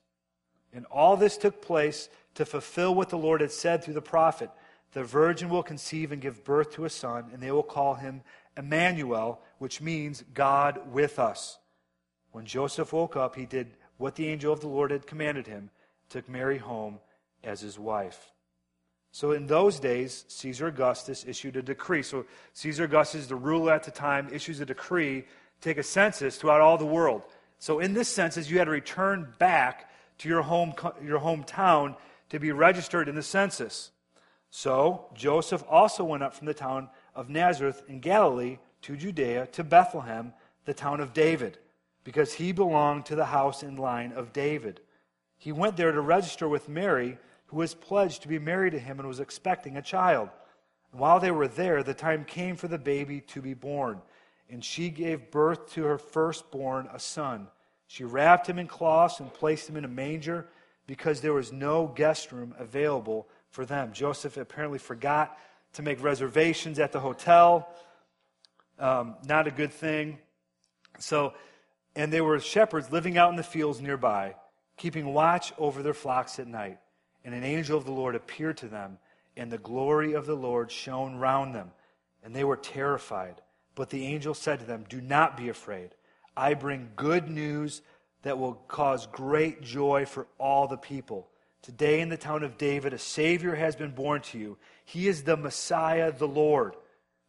And 0.72 0.86
all 0.86 1.16
this 1.16 1.36
took 1.36 1.60
place 1.60 2.08
to 2.34 2.44
fulfill 2.44 2.94
what 2.94 3.08
the 3.08 3.18
Lord 3.18 3.40
had 3.40 3.52
said 3.52 3.82
through 3.82 3.94
the 3.94 4.02
prophet 4.02 4.50
the 4.92 5.04
virgin 5.04 5.48
will 5.48 5.64
conceive 5.64 6.12
and 6.12 6.22
give 6.22 6.44
birth 6.44 6.70
to 6.74 6.84
a 6.84 6.90
son, 6.90 7.28
and 7.32 7.42
they 7.42 7.50
will 7.50 7.64
call 7.64 7.94
him 7.94 8.22
Emmanuel, 8.56 9.40
which 9.58 9.80
means 9.80 10.22
God 10.32 10.92
with 10.92 11.18
us. 11.18 11.58
When 12.30 12.46
Joseph 12.46 12.92
woke 12.92 13.16
up, 13.16 13.34
he 13.34 13.44
did 13.44 13.76
what 13.96 14.14
the 14.14 14.28
angel 14.28 14.52
of 14.52 14.60
the 14.60 14.68
Lord 14.68 14.92
had 14.92 15.04
commanded 15.04 15.48
him, 15.48 15.70
took 16.08 16.28
Mary 16.28 16.58
home 16.58 17.00
as 17.42 17.60
his 17.60 17.76
wife. 17.76 18.30
So 19.14 19.30
in 19.30 19.46
those 19.46 19.78
days, 19.78 20.24
Caesar 20.26 20.66
Augustus 20.66 21.24
issued 21.24 21.54
a 21.54 21.62
decree. 21.62 22.02
So 22.02 22.26
Caesar 22.54 22.82
Augustus, 22.82 23.28
the 23.28 23.36
ruler 23.36 23.72
at 23.72 23.84
the 23.84 23.92
time, 23.92 24.28
issues 24.32 24.58
a 24.58 24.66
decree 24.66 25.24
take 25.60 25.78
a 25.78 25.84
census 25.84 26.36
throughout 26.36 26.60
all 26.60 26.76
the 26.76 26.84
world. 26.84 27.22
So 27.60 27.78
in 27.78 27.94
this 27.94 28.08
census, 28.08 28.50
you 28.50 28.58
had 28.58 28.64
to 28.64 28.72
return 28.72 29.32
back 29.38 29.88
to 30.18 30.28
your 30.28 30.42
home 30.42 30.74
your 31.00 31.20
hometown 31.20 31.94
to 32.30 32.40
be 32.40 32.50
registered 32.50 33.08
in 33.08 33.14
the 33.14 33.22
census. 33.22 33.92
So 34.50 35.06
Joseph 35.14 35.62
also 35.70 36.02
went 36.02 36.24
up 36.24 36.34
from 36.34 36.48
the 36.48 36.52
town 36.52 36.88
of 37.14 37.28
Nazareth 37.28 37.84
in 37.86 38.00
Galilee 38.00 38.58
to 38.82 38.96
Judea 38.96 39.46
to 39.52 39.62
Bethlehem, 39.62 40.32
the 40.64 40.74
town 40.74 40.98
of 40.98 41.12
David, 41.12 41.58
because 42.02 42.32
he 42.32 42.50
belonged 42.50 43.06
to 43.06 43.14
the 43.14 43.26
house 43.26 43.62
and 43.62 43.78
line 43.78 44.10
of 44.10 44.32
David. 44.32 44.80
He 45.38 45.52
went 45.52 45.76
there 45.76 45.92
to 45.92 46.00
register 46.00 46.48
with 46.48 46.68
Mary 46.68 47.16
who 47.54 47.60
was 47.60 47.72
pledged 47.72 48.22
to 48.22 48.28
be 48.28 48.40
married 48.40 48.72
to 48.72 48.80
him 48.80 48.98
and 48.98 49.06
was 49.06 49.20
expecting 49.20 49.76
a 49.76 49.82
child. 49.82 50.28
And 50.90 51.00
while 51.00 51.20
they 51.20 51.30
were 51.30 51.46
there, 51.46 51.84
the 51.84 51.94
time 51.94 52.24
came 52.24 52.56
for 52.56 52.66
the 52.66 52.78
baby 52.78 53.20
to 53.28 53.40
be 53.40 53.54
born. 53.54 54.02
And 54.50 54.64
she 54.64 54.90
gave 54.90 55.30
birth 55.30 55.72
to 55.74 55.84
her 55.84 55.96
firstborn, 55.96 56.88
a 56.92 56.98
son. 56.98 57.46
She 57.86 58.02
wrapped 58.02 58.48
him 58.48 58.58
in 58.58 58.66
cloths 58.66 59.20
and 59.20 59.32
placed 59.32 59.68
him 59.68 59.76
in 59.76 59.84
a 59.84 59.88
manger 59.88 60.48
because 60.88 61.20
there 61.20 61.32
was 61.32 61.52
no 61.52 61.86
guest 61.86 62.32
room 62.32 62.56
available 62.58 63.28
for 63.50 63.64
them. 63.64 63.92
Joseph 63.92 64.36
apparently 64.36 64.80
forgot 64.80 65.38
to 65.74 65.82
make 65.82 66.02
reservations 66.02 66.80
at 66.80 66.90
the 66.90 66.98
hotel. 66.98 67.68
Um, 68.80 69.14
not 69.28 69.46
a 69.46 69.52
good 69.52 69.72
thing. 69.72 70.18
So, 70.98 71.34
and 71.94 72.12
they 72.12 72.20
were 72.20 72.40
shepherds 72.40 72.90
living 72.90 73.16
out 73.16 73.30
in 73.30 73.36
the 73.36 73.44
fields 73.44 73.80
nearby, 73.80 74.34
keeping 74.76 75.14
watch 75.14 75.52
over 75.56 75.84
their 75.84 75.94
flocks 75.94 76.40
at 76.40 76.48
night 76.48 76.80
and 77.24 77.34
an 77.34 77.44
angel 77.44 77.78
of 77.78 77.84
the 77.84 77.92
Lord 77.92 78.14
appeared 78.14 78.56
to 78.58 78.68
them, 78.68 78.98
and 79.36 79.50
the 79.50 79.58
glory 79.58 80.12
of 80.12 80.26
the 80.26 80.34
Lord 80.34 80.70
shone 80.70 81.16
round 81.16 81.54
them, 81.54 81.70
and 82.22 82.34
they 82.34 82.44
were 82.44 82.56
terrified. 82.56 83.40
But 83.74 83.90
the 83.90 84.06
angel 84.06 84.34
said 84.34 84.60
to 84.60 84.64
them, 84.64 84.84
Do 84.88 85.00
not 85.00 85.36
be 85.36 85.48
afraid. 85.48 85.90
I 86.36 86.54
bring 86.54 86.90
good 86.96 87.28
news 87.28 87.82
that 88.22 88.38
will 88.38 88.54
cause 88.54 89.06
great 89.06 89.62
joy 89.62 90.06
for 90.06 90.26
all 90.38 90.66
the 90.66 90.76
people. 90.76 91.28
Today 91.62 92.00
in 92.00 92.08
the 92.08 92.16
town 92.16 92.42
of 92.42 92.58
David, 92.58 92.92
a 92.92 92.98
Savior 92.98 93.54
has 93.54 93.74
been 93.74 93.92
born 93.92 94.20
to 94.22 94.38
you. 94.38 94.58
He 94.84 95.08
is 95.08 95.22
the 95.22 95.36
Messiah, 95.36 96.12
the 96.12 96.28
Lord. 96.28 96.76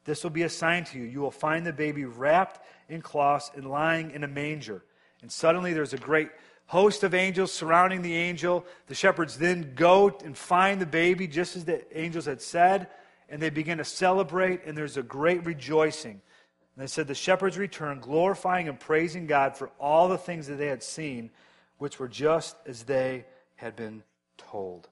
This 0.03 0.23
will 0.23 0.31
be 0.31 0.43
a 0.43 0.49
sign 0.49 0.83
to 0.85 0.99
you. 0.99 1.05
You 1.05 1.21
will 1.21 1.31
find 1.31 1.65
the 1.65 1.73
baby 1.73 2.05
wrapped 2.05 2.59
in 2.89 3.01
cloths 3.01 3.51
and 3.55 3.69
lying 3.69 4.11
in 4.11 4.23
a 4.23 4.27
manger. 4.27 4.83
And 5.21 5.31
suddenly 5.31 5.73
there's 5.73 5.93
a 5.93 5.97
great 5.97 6.29
host 6.67 7.03
of 7.03 7.13
angels 7.13 7.51
surrounding 7.51 8.01
the 8.01 8.15
angel. 8.15 8.65
The 8.87 8.95
shepherds 8.95 9.37
then 9.37 9.73
go 9.75 10.17
and 10.23 10.37
find 10.37 10.81
the 10.81 10.85
baby, 10.85 11.27
just 11.27 11.55
as 11.55 11.65
the 11.65 11.83
angels 11.97 12.25
had 12.25 12.41
said, 12.41 12.87
and 13.29 13.41
they 13.41 13.49
begin 13.49 13.77
to 13.79 13.85
celebrate, 13.85 14.65
and 14.65 14.77
there's 14.77 14.97
a 14.97 15.03
great 15.03 15.45
rejoicing. 15.45 16.21
And 16.75 16.83
they 16.83 16.87
said, 16.87 17.07
The 17.07 17.15
shepherds 17.15 17.57
returned, 17.57 18.01
glorifying 18.01 18.67
and 18.67 18.79
praising 18.79 19.27
God 19.27 19.57
for 19.57 19.71
all 19.79 20.07
the 20.07 20.17
things 20.17 20.47
that 20.47 20.55
they 20.55 20.67
had 20.67 20.83
seen, 20.83 21.31
which 21.77 21.99
were 21.99 22.07
just 22.07 22.55
as 22.65 22.83
they 22.83 23.25
had 23.55 23.75
been 23.75 24.03
told. 24.37 24.89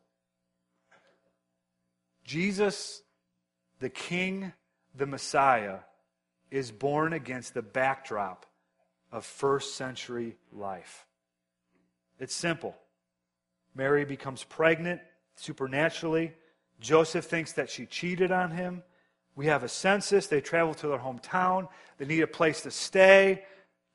Jesus, 2.24 3.02
the 3.80 3.90
King, 3.90 4.54
the 4.96 5.06
Messiah, 5.06 5.80
is 6.52 6.72
born 6.72 7.14
against 7.14 7.54
the 7.54 7.62
backdrop 7.62 8.46
of 9.12 9.26
first 9.26 9.76
century 9.76 10.38
life. 10.52 11.06
It's 12.20 12.34
simple. 12.34 12.76
Mary 13.76 14.06
becomes 14.06 14.44
pregnant 14.44 15.02
supernaturally. 15.36 16.34
Joseph 16.80 17.26
thinks 17.26 17.54
that 17.54 17.70
she 17.70 17.86
cheated 17.86 18.32
on 18.32 18.52
him. 18.52 18.84
We 19.36 19.48
have 19.48 19.64
a 19.64 19.70
census. 19.70 20.28
They 20.28 20.42
travel 20.42 20.74
to 20.76 20.88
their 20.88 21.00
hometown. 21.00 21.68
They 21.98 22.06
need 22.06 22.22
a 22.22 22.28
place 22.28 22.62
to 22.62 22.72
stay. 22.72 23.46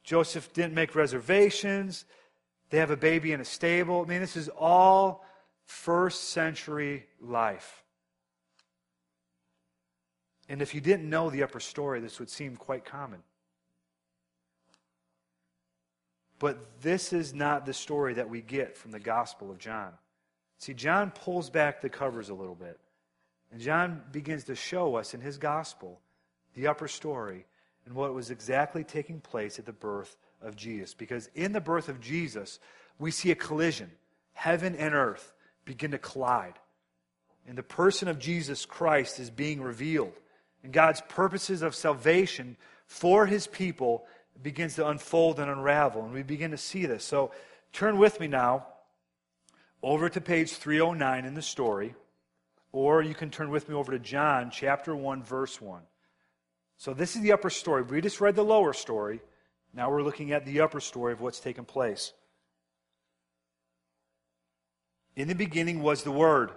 Joseph 0.02 0.52
didn't 0.52 0.74
make 0.74 0.94
reservations. 0.94 2.04
They 2.70 2.78
have 2.78 2.90
a 2.90 2.96
baby 2.96 3.32
in 3.32 3.40
a 3.40 3.44
stable. 3.44 4.02
I 4.04 4.08
mean, 4.08 4.20
this 4.20 4.36
is 4.36 4.48
all 4.48 5.24
first 5.64 6.30
century 6.30 7.06
life. 7.20 7.84
And 10.48 10.62
if 10.62 10.74
you 10.74 10.80
didn't 10.80 11.08
know 11.08 11.30
the 11.30 11.42
upper 11.42 11.60
story, 11.60 12.00
this 12.00 12.18
would 12.18 12.30
seem 12.30 12.56
quite 12.56 12.84
common. 12.84 13.22
But 16.38 16.80
this 16.82 17.12
is 17.12 17.34
not 17.34 17.66
the 17.66 17.74
story 17.74 18.14
that 18.14 18.30
we 18.30 18.40
get 18.40 18.76
from 18.76 18.92
the 18.92 19.00
Gospel 19.00 19.50
of 19.50 19.58
John. 19.58 19.92
See, 20.58 20.74
John 20.74 21.10
pulls 21.10 21.50
back 21.50 21.80
the 21.80 21.88
covers 21.88 22.28
a 22.28 22.34
little 22.34 22.54
bit. 22.54 22.78
And 23.50 23.60
John 23.60 24.02
begins 24.12 24.44
to 24.44 24.54
show 24.54 24.96
us 24.96 25.14
in 25.14 25.20
his 25.20 25.38
Gospel 25.38 26.00
the 26.54 26.66
upper 26.66 26.88
story 26.88 27.46
and 27.86 27.94
what 27.94 28.14
was 28.14 28.30
exactly 28.30 28.84
taking 28.84 29.20
place 29.20 29.58
at 29.58 29.66
the 29.66 29.72
birth 29.72 30.16
of 30.42 30.56
Jesus. 30.56 30.94
Because 30.94 31.30
in 31.34 31.52
the 31.52 31.60
birth 31.60 31.88
of 31.88 32.00
Jesus, 32.00 32.60
we 32.98 33.10
see 33.10 33.30
a 33.30 33.36
collision. 33.36 33.90
Heaven 34.32 34.76
and 34.76 34.94
earth 34.94 35.32
begin 35.64 35.92
to 35.92 35.98
collide. 35.98 36.58
And 37.46 37.56
the 37.56 37.62
person 37.62 38.08
of 38.08 38.18
Jesus 38.18 38.66
Christ 38.66 39.18
is 39.18 39.30
being 39.30 39.62
revealed. 39.62 40.12
And 40.62 40.72
God's 40.72 41.00
purposes 41.08 41.62
of 41.62 41.74
salvation 41.74 42.56
for 42.86 43.26
his 43.26 43.46
people 43.46 44.04
begins 44.42 44.76
to 44.76 44.88
unfold 44.88 45.40
and 45.40 45.50
unravel. 45.50 46.04
And 46.04 46.12
we 46.12 46.22
begin 46.22 46.52
to 46.52 46.56
see 46.56 46.86
this. 46.86 47.04
So 47.04 47.32
turn 47.72 47.98
with 47.98 48.20
me 48.20 48.28
now 48.28 48.66
over 49.82 50.08
to 50.08 50.20
page 50.20 50.52
309 50.52 51.24
in 51.24 51.34
the 51.34 51.42
story, 51.42 51.94
or 52.72 53.02
you 53.02 53.14
can 53.14 53.30
turn 53.30 53.50
with 53.50 53.68
me 53.68 53.74
over 53.74 53.92
to 53.92 53.98
John 53.98 54.50
chapter 54.50 54.94
1, 54.94 55.22
verse 55.22 55.60
1. 55.60 55.82
So 56.76 56.94
this 56.94 57.16
is 57.16 57.22
the 57.22 57.32
upper 57.32 57.50
story. 57.50 57.82
We 57.82 58.00
just 58.00 58.20
read 58.20 58.36
the 58.36 58.44
lower 58.44 58.72
story. 58.72 59.20
Now 59.74 59.90
we're 59.90 60.02
looking 60.02 60.32
at 60.32 60.46
the 60.46 60.60
upper 60.60 60.80
story 60.80 61.12
of 61.12 61.20
what's 61.20 61.40
taken 61.40 61.64
place. 61.64 62.12
In 65.16 65.26
the 65.26 65.34
beginning 65.34 65.82
was 65.82 66.04
the 66.04 66.12
Word, 66.12 66.52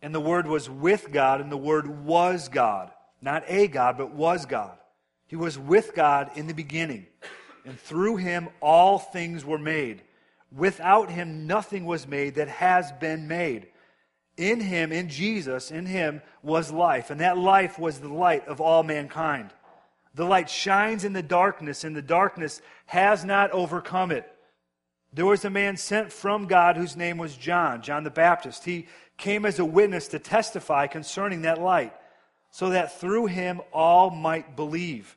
and 0.00 0.12
the 0.12 0.20
Word 0.20 0.48
was 0.48 0.68
with 0.68 1.12
God, 1.12 1.40
and 1.40 1.52
the 1.52 1.56
Word 1.56 2.04
was 2.04 2.48
God. 2.48 2.90
Not 3.20 3.44
a 3.46 3.68
God, 3.68 3.96
but 3.96 4.12
was 4.12 4.44
God. 4.46 4.76
He 5.32 5.36
was 5.36 5.58
with 5.58 5.94
God 5.94 6.30
in 6.36 6.46
the 6.46 6.52
beginning, 6.52 7.06
and 7.64 7.80
through 7.80 8.16
him 8.16 8.50
all 8.60 8.98
things 8.98 9.46
were 9.46 9.56
made. 9.56 10.02
Without 10.54 11.10
him 11.10 11.46
nothing 11.46 11.86
was 11.86 12.06
made 12.06 12.34
that 12.34 12.48
has 12.48 12.92
been 12.92 13.28
made. 13.28 13.68
In 14.36 14.60
him, 14.60 14.92
in 14.92 15.08
Jesus, 15.08 15.70
in 15.70 15.86
him 15.86 16.20
was 16.42 16.70
life, 16.70 17.08
and 17.08 17.22
that 17.22 17.38
life 17.38 17.78
was 17.78 17.98
the 17.98 18.12
light 18.12 18.46
of 18.46 18.60
all 18.60 18.82
mankind. 18.82 19.48
The 20.14 20.26
light 20.26 20.50
shines 20.50 21.02
in 21.02 21.14
the 21.14 21.22
darkness, 21.22 21.82
and 21.82 21.96
the 21.96 22.02
darkness 22.02 22.60
has 22.84 23.24
not 23.24 23.52
overcome 23.52 24.10
it. 24.10 24.30
There 25.14 25.24
was 25.24 25.46
a 25.46 25.50
man 25.50 25.78
sent 25.78 26.12
from 26.12 26.46
God 26.46 26.76
whose 26.76 26.94
name 26.94 27.16
was 27.16 27.38
John, 27.38 27.80
John 27.80 28.04
the 28.04 28.10
Baptist. 28.10 28.66
He 28.66 28.86
came 29.16 29.46
as 29.46 29.58
a 29.58 29.64
witness 29.64 30.08
to 30.08 30.18
testify 30.18 30.88
concerning 30.88 31.40
that 31.42 31.58
light, 31.58 31.94
so 32.50 32.68
that 32.68 33.00
through 33.00 33.28
him 33.28 33.62
all 33.72 34.10
might 34.10 34.56
believe. 34.56 35.16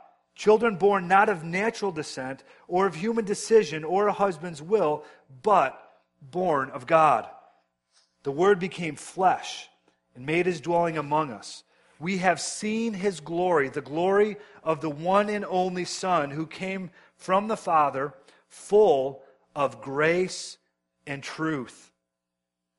Children 0.35 0.75
born 0.77 1.07
not 1.07 1.29
of 1.29 1.43
natural 1.43 1.91
descent 1.91 2.43
or 2.67 2.85
of 2.85 2.95
human 2.95 3.25
decision 3.25 3.83
or 3.83 4.07
a 4.07 4.13
husband's 4.13 4.61
will, 4.61 5.03
but 5.43 5.79
born 6.21 6.69
of 6.71 6.87
God. 6.87 7.27
The 8.23 8.31
Word 8.31 8.59
became 8.59 8.95
flesh 8.95 9.69
and 10.15 10.25
made 10.25 10.45
his 10.45 10.61
dwelling 10.61 10.97
among 10.97 11.31
us. 11.31 11.63
We 11.99 12.17
have 12.17 12.39
seen 12.39 12.93
his 12.93 13.19
glory, 13.19 13.69
the 13.69 13.81
glory 13.81 14.37
of 14.63 14.81
the 14.81 14.89
one 14.89 15.29
and 15.29 15.45
only 15.45 15.85
Son 15.85 16.31
who 16.31 16.47
came 16.47 16.89
from 17.15 17.47
the 17.47 17.57
Father, 17.57 18.13
full 18.47 19.21
of 19.55 19.81
grace 19.81 20.57
and 21.05 21.21
truth. 21.21 21.91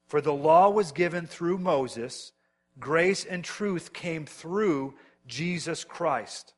For 0.07 0.21
the 0.21 0.33
law 0.33 0.69
was 0.71 0.93
given 0.93 1.27
through 1.27 1.59
Moses 1.59 2.33
grace 2.79 3.25
and 3.25 3.45
truth 3.45 3.93
came 3.93 4.27
through 4.27 4.95
Jesus 5.27 5.85
Christ. 5.85 6.55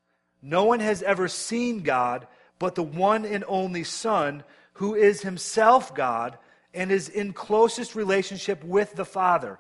No 0.46 0.64
one 0.64 0.80
has 0.80 1.02
ever 1.02 1.26
seen 1.26 1.80
God 1.80 2.26
but 2.58 2.74
the 2.74 2.82
one 2.82 3.24
and 3.24 3.44
only 3.48 3.82
Son, 3.82 4.44
who 4.74 4.94
is 4.94 5.22
himself 5.22 5.94
God 5.94 6.38
and 6.72 6.92
is 6.92 7.08
in 7.08 7.32
closest 7.32 7.94
relationship 7.94 8.62
with 8.62 8.94
the 8.94 9.04
Father, 9.04 9.58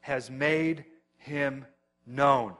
has 0.00 0.30
made 0.30 0.84
him 1.18 1.66
known. 2.06 2.54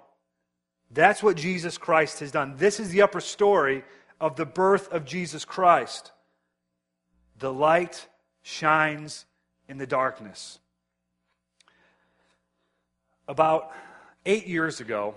That's 0.90 1.22
what 1.22 1.36
Jesus 1.36 1.78
Christ 1.78 2.20
has 2.20 2.30
done. 2.30 2.54
This 2.58 2.78
is 2.78 2.90
the 2.90 3.02
upper 3.02 3.20
story 3.20 3.84
of 4.20 4.36
the 4.36 4.46
birth 4.46 4.92
of 4.92 5.04
Jesus 5.04 5.44
Christ. 5.44 6.12
The 7.38 7.52
light 7.52 8.06
shines 8.42 9.24
in 9.68 9.78
the 9.78 9.86
darkness. 9.86 10.58
About 13.26 13.72
eight 14.24 14.46
years 14.46 14.80
ago, 14.80 15.16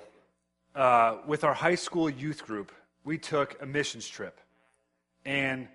uh, 0.79 1.17
with 1.27 1.43
our 1.43 1.53
high 1.53 1.75
school 1.75 2.09
youth 2.09 2.45
group, 2.45 2.71
we 3.03 3.17
took 3.17 3.61
a 3.61 3.65
missions 3.65 4.07
trip. 4.07 4.39
And 5.25 5.67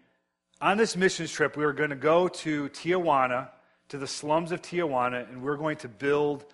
on 0.62 0.78
this 0.78 0.96
missions 0.96 1.30
trip, 1.30 1.58
we 1.58 1.64
were 1.66 1.74
going 1.74 1.90
to 1.90 1.96
go 1.96 2.26
to 2.26 2.70
Tijuana, 2.70 3.50
to 3.90 3.98
the 3.98 4.06
slums 4.06 4.50
of 4.50 4.62
Tijuana, 4.62 5.28
and 5.28 5.42
we 5.42 5.50
are 5.50 5.58
going 5.58 5.76
to 5.78 5.88
build 5.88 6.46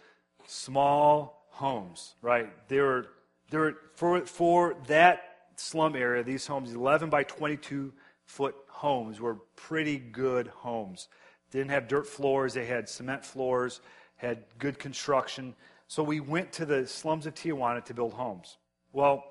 small 0.49 1.47
homes, 1.51 2.17
right? 2.23 2.51
They 2.67 2.81
were, 2.81 3.07
they 3.51 3.59
were 3.59 3.77
for, 3.95 4.27
for 4.27 4.75
that 4.89 5.23
slum 5.55 5.95
area, 5.95 6.25
these 6.25 6.45
homes, 6.45 6.75
11 6.75 7.09
by 7.09 7.23
22 7.23 7.93
foot 8.25 8.57
homes, 8.67 9.21
were 9.21 9.37
pretty 9.55 9.97
good 9.97 10.49
homes. 10.49 11.07
Didn't 11.53 11.71
have 11.71 11.87
dirt 11.87 12.09
floors, 12.09 12.55
they 12.55 12.67
had 12.67 12.89
cement 12.89 13.25
floors, 13.25 13.81
had 14.17 14.43
good 14.59 14.81
construction. 14.81 15.55
So 15.91 16.05
we 16.05 16.21
went 16.21 16.53
to 16.53 16.65
the 16.65 16.87
slums 16.87 17.27
of 17.27 17.35
Tijuana 17.35 17.85
to 17.87 17.95
build 17.95 18.13
homes. 18.13 18.59
Well, 18.93 19.25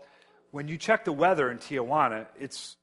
when 0.51 0.67
you 0.67 0.77
check 0.77 1.05
the 1.05 1.13
weather 1.13 1.49
in 1.51 1.57
Tijuana, 1.57 2.25
it's, 2.37 2.75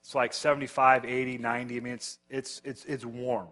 it's 0.00 0.14
like 0.14 0.32
75, 0.32 1.04
80, 1.04 1.36
90. 1.36 1.76
I 1.76 1.80
mean, 1.80 1.92
it's, 1.92 2.16
it's, 2.30 2.62
it's, 2.64 2.86
it's 2.86 3.04
warm. 3.04 3.48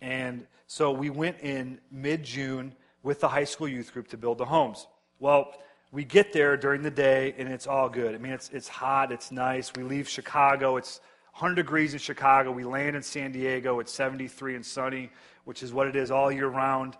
And 0.00 0.44
so 0.66 0.90
we 0.90 1.08
went 1.08 1.38
in 1.38 1.78
mid 1.92 2.24
June 2.24 2.74
with 3.04 3.20
the 3.20 3.28
high 3.28 3.44
school 3.44 3.68
youth 3.68 3.92
group 3.92 4.08
to 4.08 4.16
build 4.16 4.38
the 4.38 4.44
homes. 4.44 4.88
Well, 5.20 5.52
we 5.92 6.02
get 6.02 6.32
there 6.32 6.56
during 6.56 6.82
the 6.82 6.90
day 6.90 7.32
and 7.38 7.48
it's 7.48 7.68
all 7.68 7.88
good. 7.88 8.16
I 8.16 8.18
mean, 8.18 8.32
it's, 8.32 8.48
it's 8.48 8.66
hot, 8.66 9.12
it's 9.12 9.30
nice. 9.30 9.72
We 9.72 9.84
leave 9.84 10.08
Chicago, 10.08 10.78
it's 10.78 11.00
100 11.34 11.54
degrees 11.54 11.92
in 11.92 12.00
Chicago. 12.00 12.50
We 12.50 12.64
land 12.64 12.96
in 12.96 13.02
San 13.02 13.30
Diego, 13.30 13.78
it's 13.78 13.92
73 13.92 14.56
and 14.56 14.66
sunny, 14.66 15.10
which 15.44 15.62
is 15.62 15.72
what 15.72 15.86
it 15.86 15.94
is 15.94 16.10
all 16.10 16.32
year 16.32 16.48
round. 16.48 16.96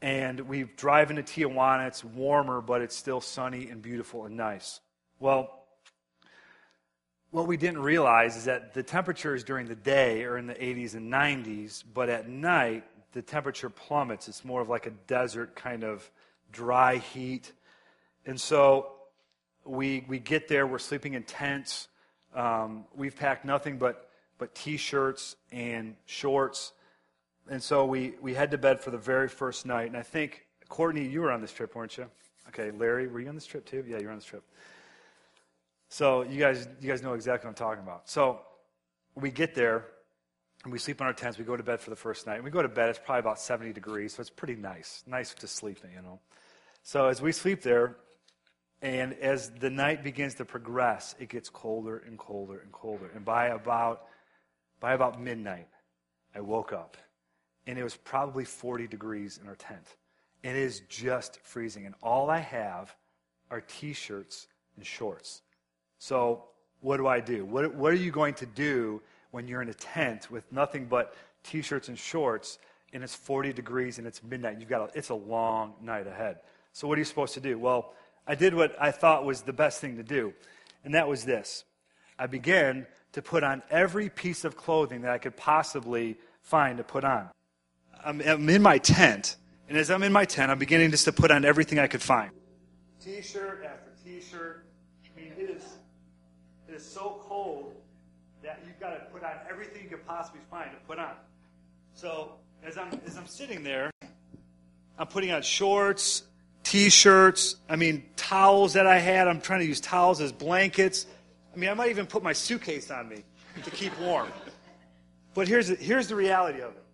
And 0.00 0.40
we 0.40 0.64
drive 0.76 1.10
into 1.10 1.22
Tijuana, 1.22 1.88
it's 1.88 2.04
warmer, 2.04 2.60
but 2.60 2.82
it's 2.82 2.94
still 2.94 3.20
sunny 3.20 3.68
and 3.68 3.82
beautiful 3.82 4.24
and 4.24 4.36
nice. 4.36 4.80
Well, 5.18 5.64
what 7.30 7.46
we 7.46 7.56
didn't 7.56 7.80
realize 7.82 8.36
is 8.36 8.44
that 8.44 8.74
the 8.74 8.82
temperatures 8.82 9.44
during 9.44 9.66
the 9.66 9.74
day 9.74 10.24
are 10.24 10.38
in 10.38 10.46
the 10.46 10.54
80s 10.54 10.94
and 10.94 11.12
90s, 11.12 11.82
but 11.92 12.08
at 12.08 12.28
night, 12.28 12.84
the 13.12 13.22
temperature 13.22 13.68
plummets. 13.68 14.28
It's 14.28 14.44
more 14.44 14.60
of 14.60 14.68
like 14.68 14.86
a 14.86 14.92
desert 15.06 15.56
kind 15.56 15.82
of 15.82 16.08
dry 16.52 16.96
heat 16.96 17.52
and 18.28 18.38
so 18.38 18.92
we, 19.64 20.04
we 20.06 20.18
get 20.18 20.48
there, 20.48 20.66
we're 20.66 20.78
sleeping 20.78 21.14
in 21.14 21.22
tents. 21.22 21.88
Um, 22.34 22.84
we've 22.94 23.16
packed 23.16 23.46
nothing 23.46 23.78
but, 23.78 24.10
but 24.36 24.54
t 24.54 24.76
shirts 24.76 25.34
and 25.50 25.96
shorts. 26.04 26.72
And 27.50 27.62
so 27.62 27.84
we, 27.84 28.14
we 28.20 28.34
head 28.34 28.50
to 28.50 28.58
bed 28.58 28.80
for 28.80 28.90
the 28.90 28.98
very 28.98 29.28
first 29.28 29.64
night. 29.64 29.86
And 29.86 29.96
I 29.96 30.02
think, 30.02 30.46
Courtney, 30.68 31.06
you 31.06 31.20
were 31.20 31.32
on 31.32 31.40
this 31.40 31.52
trip, 31.52 31.74
weren't 31.74 31.96
you? 31.96 32.06
Okay, 32.48 32.70
Larry, 32.70 33.06
were 33.06 33.20
you 33.20 33.28
on 33.28 33.34
this 33.34 33.46
trip 33.46 33.64
too? 33.64 33.84
Yeah, 33.86 33.98
you're 33.98 34.10
on 34.10 34.16
this 34.16 34.24
trip. 34.24 34.42
So 35.88 36.22
you 36.22 36.38
guys, 36.38 36.68
you 36.80 36.88
guys 36.88 37.02
know 37.02 37.14
exactly 37.14 37.46
what 37.46 37.50
I'm 37.50 37.66
talking 37.66 37.82
about. 37.82 38.08
So 38.08 38.40
we 39.14 39.30
get 39.30 39.54
there 39.54 39.86
and 40.64 40.72
we 40.72 40.78
sleep 40.78 41.00
in 41.00 41.06
our 41.06 41.12
tents. 41.12 41.38
We 41.38 41.44
go 41.44 41.56
to 41.56 41.62
bed 41.62 41.80
for 41.80 41.90
the 41.90 41.96
first 41.96 42.26
night. 42.26 42.36
And 42.36 42.44
we 42.44 42.50
go 42.50 42.62
to 42.62 42.68
bed, 42.68 42.90
it's 42.90 42.98
probably 42.98 43.20
about 43.20 43.40
70 43.40 43.72
degrees, 43.72 44.14
so 44.14 44.20
it's 44.20 44.30
pretty 44.30 44.56
nice. 44.56 45.02
Nice 45.06 45.32
to 45.34 45.46
sleep 45.46 45.78
in, 45.84 45.90
you 45.92 46.02
know. 46.02 46.20
So 46.82 47.06
as 47.06 47.22
we 47.22 47.32
sleep 47.32 47.62
there, 47.62 47.96
and 48.80 49.14
as 49.14 49.50
the 49.50 49.70
night 49.70 50.04
begins 50.04 50.34
to 50.34 50.44
progress, 50.44 51.14
it 51.18 51.28
gets 51.28 51.48
colder 51.48 51.98
and 52.06 52.18
colder 52.18 52.58
and 52.60 52.70
colder. 52.72 53.10
And 53.14 53.24
by 53.24 53.46
about, 53.46 54.02
by 54.80 54.92
about 54.94 55.20
midnight, 55.20 55.68
I 56.34 56.40
woke 56.40 56.72
up. 56.72 56.96
And 57.68 57.78
it 57.78 57.84
was 57.84 57.96
probably 57.96 58.46
40 58.46 58.88
degrees 58.88 59.38
in 59.40 59.46
our 59.46 59.54
tent. 59.54 59.96
And 60.42 60.56
it 60.56 60.62
is 60.62 60.80
just 60.88 61.38
freezing. 61.42 61.84
And 61.84 61.94
all 62.02 62.30
I 62.30 62.38
have 62.38 62.96
are 63.50 63.60
t 63.60 63.92
shirts 63.92 64.48
and 64.76 64.86
shorts. 64.86 65.42
So, 65.98 66.44
what 66.80 66.96
do 66.96 67.06
I 67.06 67.20
do? 67.20 67.44
What, 67.44 67.74
what 67.74 67.92
are 67.92 67.96
you 67.96 68.10
going 68.10 68.34
to 68.34 68.46
do 68.46 69.02
when 69.32 69.46
you're 69.46 69.60
in 69.60 69.68
a 69.68 69.74
tent 69.74 70.30
with 70.30 70.50
nothing 70.50 70.86
but 70.86 71.14
t 71.44 71.60
shirts 71.60 71.88
and 71.88 71.98
shorts 71.98 72.58
and 72.94 73.04
it's 73.04 73.14
40 73.14 73.52
degrees 73.52 73.98
and 73.98 74.06
it's 74.06 74.22
midnight? 74.22 74.58
You've 74.58 74.70
got 74.70 74.88
a, 74.88 74.98
it's 74.98 75.10
a 75.10 75.14
long 75.14 75.74
night 75.82 76.06
ahead. 76.06 76.38
So, 76.72 76.88
what 76.88 76.96
are 76.96 77.00
you 77.00 77.04
supposed 77.04 77.34
to 77.34 77.40
do? 77.40 77.58
Well, 77.58 77.92
I 78.26 78.34
did 78.34 78.54
what 78.54 78.74
I 78.80 78.92
thought 78.92 79.26
was 79.26 79.42
the 79.42 79.52
best 79.52 79.80
thing 79.80 79.96
to 79.96 80.02
do, 80.02 80.32
and 80.84 80.94
that 80.94 81.06
was 81.06 81.24
this. 81.24 81.64
I 82.18 82.28
began 82.28 82.86
to 83.12 83.20
put 83.20 83.44
on 83.44 83.62
every 83.70 84.08
piece 84.08 84.44
of 84.44 84.56
clothing 84.56 85.02
that 85.02 85.10
I 85.10 85.18
could 85.18 85.36
possibly 85.36 86.16
find 86.40 86.78
to 86.78 86.84
put 86.84 87.04
on. 87.04 87.28
I'm, 88.04 88.20
I'm 88.20 88.48
in 88.48 88.62
my 88.62 88.78
tent, 88.78 89.36
and 89.68 89.76
as 89.76 89.90
I'm 89.90 90.02
in 90.02 90.12
my 90.12 90.24
tent, 90.24 90.50
I'm 90.50 90.58
beginning 90.58 90.90
just 90.90 91.04
to 91.06 91.12
put 91.12 91.30
on 91.30 91.44
everything 91.44 91.78
I 91.78 91.86
could 91.86 92.02
find. 92.02 92.30
T 93.02 93.20
shirt 93.22 93.64
after 93.64 93.90
t 94.04 94.20
shirt. 94.20 94.66
I 95.04 95.20
mean, 95.20 95.32
it 95.36 95.50
is, 95.50 95.62
it 96.68 96.74
is 96.74 96.84
so 96.84 97.20
cold 97.22 97.74
that 98.42 98.60
you've 98.66 98.78
got 98.80 98.90
to 98.90 99.00
put 99.12 99.22
on 99.24 99.32
everything 99.50 99.82
you 99.82 99.88
could 99.88 100.06
possibly 100.06 100.40
find 100.50 100.70
to 100.70 100.76
put 100.86 100.98
on. 100.98 101.14
So 101.94 102.32
as 102.62 102.78
I'm, 102.78 103.00
as 103.06 103.16
I'm 103.16 103.26
sitting 103.26 103.62
there, 103.62 103.90
I'm 104.98 105.06
putting 105.06 105.30
on 105.30 105.42
shorts, 105.42 106.22
t-shirts, 106.64 107.56
I 107.68 107.76
mean, 107.76 108.04
towels 108.16 108.74
that 108.74 108.86
I 108.86 108.98
had. 108.98 109.28
I'm 109.28 109.40
trying 109.40 109.60
to 109.60 109.66
use 109.66 109.80
towels 109.80 110.20
as 110.20 110.32
blankets. 110.32 111.06
I 111.54 111.58
mean, 111.58 111.70
I 111.70 111.74
might 111.74 111.90
even 111.90 112.06
put 112.06 112.22
my 112.22 112.32
suitcase 112.32 112.90
on 112.90 113.08
me 113.08 113.24
to 113.64 113.70
keep 113.70 113.98
warm. 114.00 114.28
But 115.34 115.48
here's 115.48 115.68
here's 115.68 116.08
the 116.08 116.16
reality 116.16 116.60
of 116.60 116.70
it. 116.72 116.84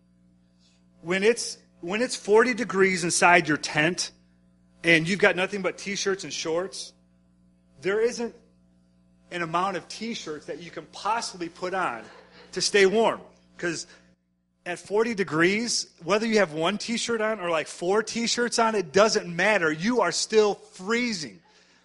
When 1.05 1.23
it's, 1.23 1.59
when 1.83 2.01
it's 2.01 2.17
40 2.17 2.55
degrees 2.55 3.05
inside 3.05 3.47
your 3.47 3.59
tent 3.59 4.11
and 4.83 5.07
you've 5.07 5.19
got 5.19 5.37
nothing 5.37 5.61
but 5.61 5.77
t-shirts 5.77 6.25
and 6.25 6.33
shorts, 6.33 6.95
there 7.83 8.01
isn't 8.01 8.35
an 9.31 9.43
amount 9.43 9.77
of 9.77 9.87
t-shirts 9.87 10.47
that 10.47 10.62
you 10.62 10.71
can 10.71 10.87
possibly 10.93 11.51
put 11.51 11.75
on 11.75 12.05
to 12.53 12.62
stay 12.62 12.87
warm. 12.87 13.21
Because 13.55 13.87
at 14.64 14.79
40 14.79 15.14
degrees, 15.14 15.88
whether 16.05 16.27
you 16.27 16.38
have 16.38 16.55
one 16.55 16.79
t 16.79 16.97
shirt 16.97 17.21
on 17.21 17.38
or 17.38 17.51
like 17.51 17.67
four 17.67 18.03
t 18.03 18.27
shirts 18.27 18.59
on, 18.59 18.75
it 18.75 18.90
doesn't 18.90 19.29
matter. 19.29 19.71
You 19.71 20.01
are 20.01 20.12
still 20.12 20.55
freezing. 20.55 21.38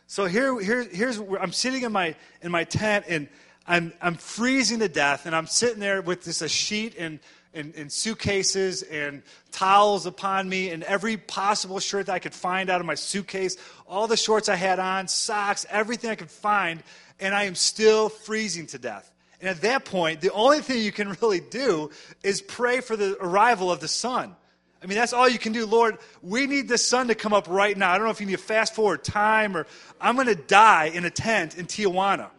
So 0.08 0.27
here, 0.27 0.58
here, 0.62 0.84
here's 0.84 1.19
where 1.19 1.41
I'm 1.41 1.51
sitting 1.51 1.84
in 1.84 1.91
my, 1.91 2.15
in 2.41 2.53
my 2.53 2.63
tent 2.63 3.03
and 3.10 3.27
I'm, 3.67 3.91
I'm 4.01 4.15
freezing 4.15 4.79
to 4.79 4.88
death 4.88 5.25
and 5.25 5.36
I'm 5.36 5.45
sitting 5.45 5.82
there 5.82 6.01
with 6.01 6.23
this 6.23 6.41
a 6.41 6.47
sheet 6.47 6.95
and, 6.97 7.19
and, 7.53 7.73
and 7.75 7.91
suitcases 7.91 8.83
and 8.83 9.23
towels 9.51 10.05
upon 10.05 10.47
me 10.47 10.69
and 10.69 10.83
every 10.83 11.17
possible 11.17 11.79
shirt 11.79 12.05
that 12.05 12.13
I 12.13 12.19
could 12.19 12.33
find 12.33 12.69
out 12.69 12.79
of 12.79 12.85
my 12.85 12.95
suitcase, 12.95 13.57
all 13.88 14.07
the 14.07 14.17
shorts 14.17 14.49
I 14.49 14.55
had 14.55 14.79
on, 14.79 15.07
socks, 15.07 15.65
everything 15.69 16.09
I 16.09 16.15
could 16.15 16.31
find, 16.31 16.83
and 17.19 17.33
I 17.33 17.43
am 17.43 17.55
still 17.55 18.09
freezing 18.09 18.67
to 18.67 18.77
death. 18.77 19.12
And 19.39 19.49
at 19.49 19.62
that 19.62 19.85
point, 19.85 20.21
the 20.21 20.31
only 20.31 20.59
thing 20.59 20.81
you 20.83 20.91
can 20.91 21.09
really 21.21 21.39
do 21.39 21.91
is 22.23 22.41
pray 22.41 22.81
for 22.81 22.95
the 22.95 23.17
arrival 23.19 23.71
of 23.71 23.79
the 23.79 23.88
sun. 23.88 24.35
I 24.81 24.85
mean, 24.85 24.97
that's 24.97 25.12
all 25.12 25.27
you 25.27 25.39
can 25.39 25.51
do. 25.51 25.65
Lord, 25.65 25.97
we 26.21 26.47
need 26.47 26.69
the 26.69 26.77
sun 26.77 27.09
to 27.09 27.15
come 27.15 27.33
up 27.33 27.49
right 27.49 27.77
now. 27.77 27.91
I 27.91 27.97
don't 27.97 28.05
know 28.05 28.12
if 28.12 28.21
you 28.21 28.27
need 28.27 28.38
to 28.38 28.41
fast 28.41 28.75
forward 28.75 29.03
time 29.03 29.57
or 29.57 29.67
I'm 29.99 30.15
going 30.15 30.27
to 30.27 30.35
die 30.35 30.85
in 30.85 31.03
a 31.03 31.09
tent 31.09 31.57
in 31.57 31.65
Tijuana 31.65 32.29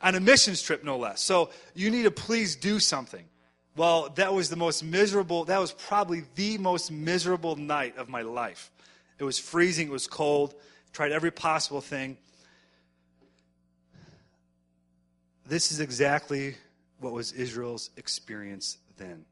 on 0.00 0.14
a 0.14 0.20
missions 0.20 0.62
trip, 0.62 0.84
no 0.84 0.96
less. 0.96 1.20
So 1.20 1.50
you 1.74 1.90
need 1.90 2.04
to 2.04 2.10
please 2.10 2.56
do 2.56 2.80
something. 2.80 3.24
Well, 3.76 4.08
that 4.14 4.32
was 4.32 4.48
the 4.48 4.56
most 4.56 4.82
miserable, 4.82 5.44
that 5.44 5.60
was 5.60 5.72
probably 5.72 6.24
the 6.34 6.56
most 6.56 6.90
miserable 6.90 7.56
night 7.56 7.98
of 7.98 8.08
my 8.08 8.22
life. 8.22 8.70
It 9.18 9.24
was 9.24 9.38
freezing, 9.38 9.88
it 9.88 9.92
was 9.92 10.06
cold, 10.06 10.54
tried 10.94 11.12
every 11.12 11.30
possible 11.30 11.82
thing. 11.82 12.16
This 15.46 15.70
is 15.70 15.80
exactly 15.80 16.56
what 17.00 17.12
was 17.12 17.32
Israel's 17.32 17.90
experience 17.98 18.78
then. 18.96 19.26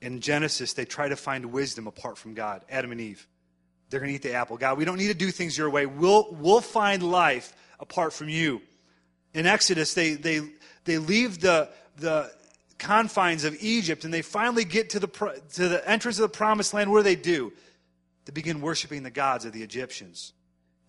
In 0.00 0.20
Genesis, 0.20 0.72
they 0.72 0.86
try 0.86 1.08
to 1.08 1.16
find 1.16 1.52
wisdom 1.52 1.86
apart 1.86 2.16
from 2.16 2.32
God, 2.32 2.64
Adam 2.70 2.90
and 2.90 3.00
Eve. 3.00 3.26
They're 3.90 4.00
going 4.00 4.10
to 4.10 4.16
eat 4.16 4.22
the 4.22 4.32
apple. 4.32 4.56
God, 4.56 4.78
we 4.78 4.86
don't 4.86 4.96
need 4.96 5.08
to 5.08 5.14
do 5.14 5.30
things 5.30 5.56
your 5.56 5.68
way. 5.68 5.84
We'll, 5.84 6.34
we'll 6.40 6.62
find 6.62 7.02
life 7.02 7.52
apart 7.78 8.14
from 8.14 8.30
you. 8.30 8.62
In 9.34 9.46
Exodus, 9.46 9.92
they, 9.92 10.14
they, 10.14 10.40
they 10.84 10.96
leave 10.96 11.40
the, 11.40 11.68
the 11.98 12.32
confines 12.82 13.44
of 13.44 13.56
Egypt 13.60 14.04
and 14.04 14.12
they 14.12 14.22
finally 14.22 14.64
get 14.64 14.90
to 14.90 14.98
the, 14.98 15.08
to 15.54 15.68
the 15.68 15.88
entrance 15.88 16.18
of 16.18 16.22
the 16.22 16.36
promised 16.36 16.74
land. 16.74 16.90
What 16.90 16.98
do 16.98 17.04
they 17.04 17.16
do? 17.16 17.52
they 18.24 18.32
begin 18.32 18.60
worshiping 18.60 19.02
the 19.02 19.10
gods 19.10 19.44
of 19.44 19.52
the 19.52 19.62
Egyptians. 19.62 20.32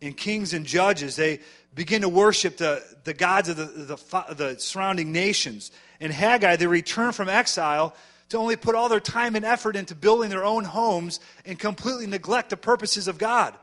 In 0.01 0.13
Kings 0.13 0.53
and 0.53 0.65
Judges, 0.65 1.15
they 1.15 1.39
begin 1.73 2.01
to 2.01 2.09
worship 2.09 2.57
the, 2.57 2.83
the 3.05 3.13
gods 3.13 3.49
of 3.49 3.57
the, 3.57 3.65
the, 3.65 4.33
the 4.35 4.59
surrounding 4.59 5.11
nations. 5.11 5.71
In 5.99 6.11
Haggai, 6.11 6.57
they 6.57 6.67
return 6.67 7.11
from 7.11 7.29
exile 7.29 7.95
to 8.29 8.37
only 8.37 8.55
put 8.55 8.75
all 8.75 8.89
their 8.89 8.99
time 8.99 9.35
and 9.35 9.45
effort 9.45 9.75
into 9.75 9.95
building 9.95 10.29
their 10.29 10.45
own 10.45 10.63
homes 10.63 11.19
and 11.45 11.57
completely 11.57 12.05
neglect 12.05 12.49
the 12.49 12.57
purposes 12.57 13.07
of 13.07 13.17
God. 13.17 13.55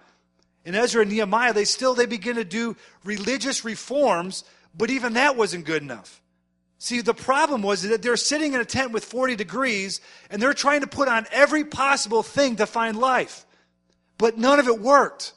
In 0.64 0.75
Ezra 0.75 1.03
and 1.03 1.11
Nehemiah, 1.11 1.53
they 1.53 1.64
still 1.64 1.95
they 1.95 2.07
begin 2.07 2.37
to 2.37 2.45
do 2.45 2.77
religious 3.05 3.64
reforms, 3.64 4.45
but 4.77 4.90
even 4.90 5.14
that 5.14 5.37
wasn't 5.37 5.64
good 5.64 5.83
enough. 5.83 6.19
See, 6.83 7.03
the 7.03 7.12
problem 7.12 7.61
was 7.61 7.83
that 7.83 8.01
they're 8.01 8.16
sitting 8.16 8.55
in 8.55 8.61
a 8.61 8.64
tent 8.64 8.93
with 8.93 9.05
40 9.05 9.37
degrees 9.37 10.01
and 10.31 10.40
they're 10.40 10.55
trying 10.55 10.81
to 10.81 10.87
put 10.87 11.09
on 11.09 11.27
every 11.31 11.62
possible 11.62 12.23
thing 12.23 12.57
to 12.57 12.64
find 12.64 12.97
life. 12.97 13.45
But 14.16 14.38
none 14.38 14.59
of 14.59 14.66
it 14.66 14.81
worked. 14.81 15.35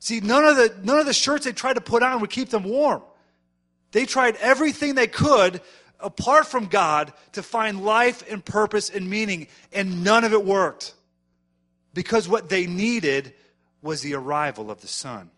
See, 0.00 0.18
none 0.18 0.44
of 0.44 0.56
the, 0.56 0.74
none 0.82 0.98
of 0.98 1.06
the 1.06 1.12
shirts 1.12 1.44
they 1.44 1.52
tried 1.52 1.74
to 1.74 1.80
put 1.80 2.02
on 2.02 2.20
would 2.20 2.30
keep 2.30 2.48
them 2.48 2.64
warm. 2.64 3.00
They 3.92 4.06
tried 4.06 4.34
everything 4.40 4.96
they 4.96 5.06
could 5.06 5.60
apart 6.00 6.48
from 6.48 6.66
God 6.66 7.12
to 7.34 7.44
find 7.44 7.84
life 7.84 8.28
and 8.28 8.44
purpose 8.44 8.90
and 8.90 9.08
meaning, 9.08 9.46
and 9.72 10.02
none 10.02 10.24
of 10.24 10.32
it 10.32 10.44
worked. 10.44 10.94
Because 11.94 12.28
what 12.28 12.48
they 12.48 12.66
needed 12.66 13.34
was 13.82 14.00
the 14.00 14.14
arrival 14.14 14.68
of 14.68 14.80
the 14.80 14.88
Son. 14.88 15.30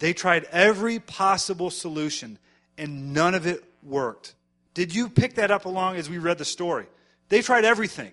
They 0.00 0.12
tried 0.12 0.44
every 0.52 0.98
possible 0.98 1.70
solution, 1.70 2.38
and 2.78 3.12
none 3.12 3.34
of 3.34 3.46
it 3.46 3.62
worked. 3.82 4.34
Did 4.72 4.94
you 4.94 5.08
pick 5.08 5.34
that 5.34 5.50
up 5.50 5.64
along 5.66 5.96
as 5.96 6.08
we 6.08 6.18
read 6.18 6.38
the 6.38 6.44
story? 6.44 6.86
They 7.28 7.42
tried 7.42 7.64
everything, 7.64 8.12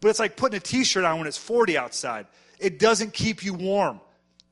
but 0.00 0.08
it's 0.08 0.18
like 0.18 0.36
putting 0.36 0.58
a 0.58 0.60
t 0.60 0.84
shirt 0.84 1.04
on 1.04 1.18
when 1.18 1.26
it's 1.26 1.38
40 1.38 1.76
outside. 1.76 2.26
It 2.58 2.78
doesn't 2.78 3.12
keep 3.12 3.42
you 3.42 3.54
warm, 3.54 4.00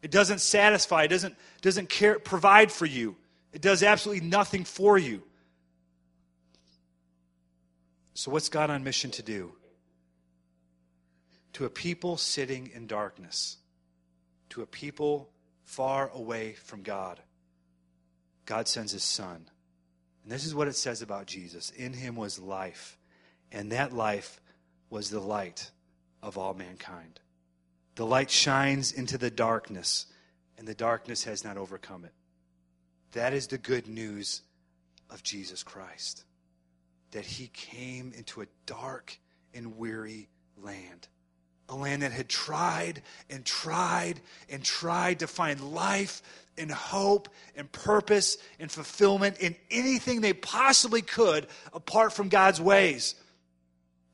it 0.03 0.11
doesn't 0.11 0.40
satisfy, 0.40 1.05
it 1.05 1.09
doesn't, 1.09 1.37
doesn't 1.61 1.88
care, 1.88 2.18
provide 2.18 2.73
for 2.73 2.87
you, 2.87 3.16
it 3.53 3.61
does 3.61 3.83
absolutely 3.83 4.27
nothing 4.27 4.64
for 4.64 4.99
you. 4.99 5.23
So, 8.14 8.31
what's 8.31 8.49
God 8.49 8.70
on 8.70 8.83
mission 8.83 9.11
to 9.12 9.23
do? 9.23 9.53
To 11.55 11.64
a 11.64 11.70
people 11.70 12.16
sitting 12.16 12.70
in 12.75 12.87
darkness, 12.87 13.59
to 14.51 14.62
a 14.62 14.66
people 14.66 15.31
far 15.64 16.11
away 16.11 16.55
from 16.55 16.83
God, 16.83 17.20
God 18.50 18.66
sends 18.66 18.90
his 18.90 19.04
Son. 19.04 19.46
And 20.24 20.32
this 20.32 20.44
is 20.44 20.56
what 20.56 20.66
it 20.66 20.74
says 20.74 21.02
about 21.02 21.26
Jesus 21.26 21.70
In 21.70 21.92
him 21.92 22.16
was 22.16 22.40
life, 22.40 22.98
and 23.52 23.70
that 23.70 23.92
life 23.92 24.40
was 24.90 25.08
the 25.08 25.20
light 25.20 25.70
of 26.20 26.36
all 26.36 26.52
mankind. 26.52 27.20
The 27.94 28.04
light 28.04 28.28
shines 28.28 28.90
into 28.90 29.18
the 29.18 29.30
darkness, 29.30 30.06
and 30.58 30.66
the 30.66 30.74
darkness 30.74 31.22
has 31.24 31.44
not 31.44 31.58
overcome 31.58 32.04
it. 32.04 32.12
That 33.12 33.34
is 33.34 33.46
the 33.46 33.56
good 33.56 33.86
news 33.86 34.42
of 35.10 35.22
Jesus 35.22 35.62
Christ 35.62 36.24
that 37.12 37.24
he 37.24 37.48
came 37.48 38.12
into 38.16 38.40
a 38.40 38.46
dark 38.66 39.16
and 39.54 39.76
weary 39.76 40.28
land. 40.56 41.06
A 41.70 41.74
land 41.74 42.02
that 42.02 42.12
had 42.12 42.28
tried 42.28 43.00
and 43.30 43.44
tried 43.44 44.20
and 44.50 44.62
tried 44.62 45.20
to 45.20 45.26
find 45.26 45.72
life 45.72 46.20
and 46.59 46.70
hope 46.70 47.28
and 47.56 47.70
purpose 47.70 48.37
and 48.59 48.70
fulfillment 48.70 49.38
in 49.38 49.54
anything 49.70 50.20
they 50.20 50.33
possibly 50.33 51.00
could 51.00 51.46
apart 51.72 52.12
from 52.12 52.28
God's 52.28 52.61
ways. 52.61 53.14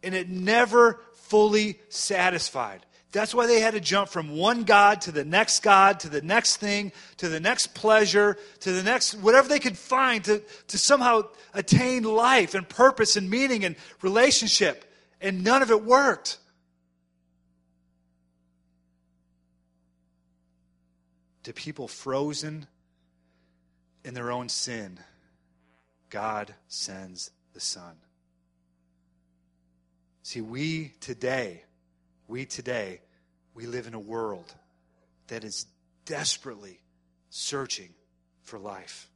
And 0.02 0.14
it 0.14 0.28
never 0.28 1.00
fully 1.14 1.80
satisfied. 1.88 2.86
That's 3.12 3.34
why 3.34 3.46
they 3.46 3.60
had 3.60 3.72
to 3.72 3.80
jump 3.80 4.10
from 4.10 4.36
one 4.36 4.64
God 4.64 5.00
to 5.02 5.12
the 5.12 5.24
next 5.24 5.60
God, 5.60 6.00
to 6.00 6.10
the 6.10 6.20
next 6.20 6.58
thing, 6.58 6.92
to 7.16 7.30
the 7.30 7.40
next 7.40 7.68
pleasure, 7.74 8.36
to 8.60 8.72
the 8.72 8.82
next, 8.82 9.14
whatever 9.14 9.48
they 9.48 9.58
could 9.58 9.78
find 9.78 10.22
to, 10.24 10.42
to 10.68 10.76
somehow 10.76 11.22
attain 11.54 12.02
life 12.02 12.54
and 12.54 12.68
purpose 12.68 13.16
and 13.16 13.30
meaning 13.30 13.64
and 13.64 13.76
relationship. 14.02 14.84
And 15.22 15.42
none 15.42 15.62
of 15.62 15.70
it 15.70 15.82
worked. 15.82 16.36
To 21.46 21.52
people 21.52 21.86
frozen 21.86 22.66
in 24.04 24.14
their 24.14 24.32
own 24.32 24.48
sin, 24.48 24.98
God 26.10 26.52
sends 26.66 27.30
the 27.54 27.60
Son. 27.60 27.94
See, 30.24 30.40
we 30.40 30.94
today, 30.98 31.62
we 32.26 32.46
today, 32.46 33.00
we 33.54 33.66
live 33.66 33.86
in 33.86 33.94
a 33.94 34.00
world 34.00 34.52
that 35.28 35.44
is 35.44 35.66
desperately 36.04 36.80
searching 37.30 37.90
for 38.42 38.58
life. 38.58 39.08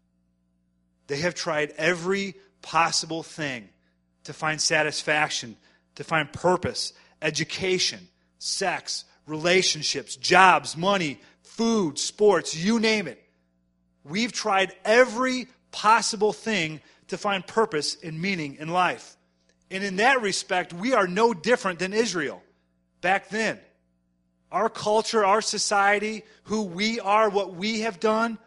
They 1.08 1.16
have 1.16 1.34
tried 1.34 1.72
every 1.76 2.36
possible 2.62 3.24
thing 3.24 3.70
to 4.22 4.32
find 4.32 4.60
satisfaction, 4.60 5.56
to 5.96 6.04
find 6.04 6.32
purpose, 6.32 6.92
education, 7.20 8.06
sex, 8.38 9.04
relationships, 9.26 10.14
jobs, 10.14 10.76
money, 10.76 11.18
food, 11.60 11.98
sports, 11.98 12.56
you 12.56 12.80
name 12.80 13.06
it. 13.06 13.22
We've 14.02 14.32
tried 14.32 14.72
every 14.82 15.46
possible 15.72 16.32
thing 16.32 16.80
to 17.08 17.18
find 17.18 17.46
purpose 17.46 17.98
and 18.02 18.18
meaning 18.18 18.56
in 18.58 18.68
life. 18.68 19.14
And 19.70 19.84
in 19.84 19.96
that 19.96 20.22
respect, 20.22 20.72
we 20.72 20.94
are 20.94 21.06
no 21.06 21.34
different 21.34 21.78
than 21.78 21.92
Israel 21.92 22.42
back 23.02 23.28
then. 23.28 23.60
Our 24.50 24.70
culture, 24.70 25.22
our 25.22 25.42
society, 25.42 26.22
who 26.44 26.62
we 26.62 26.98
are, 26.98 27.28
what 27.28 27.54
we 27.54 27.80
have 27.80 28.00
done, 28.00 28.38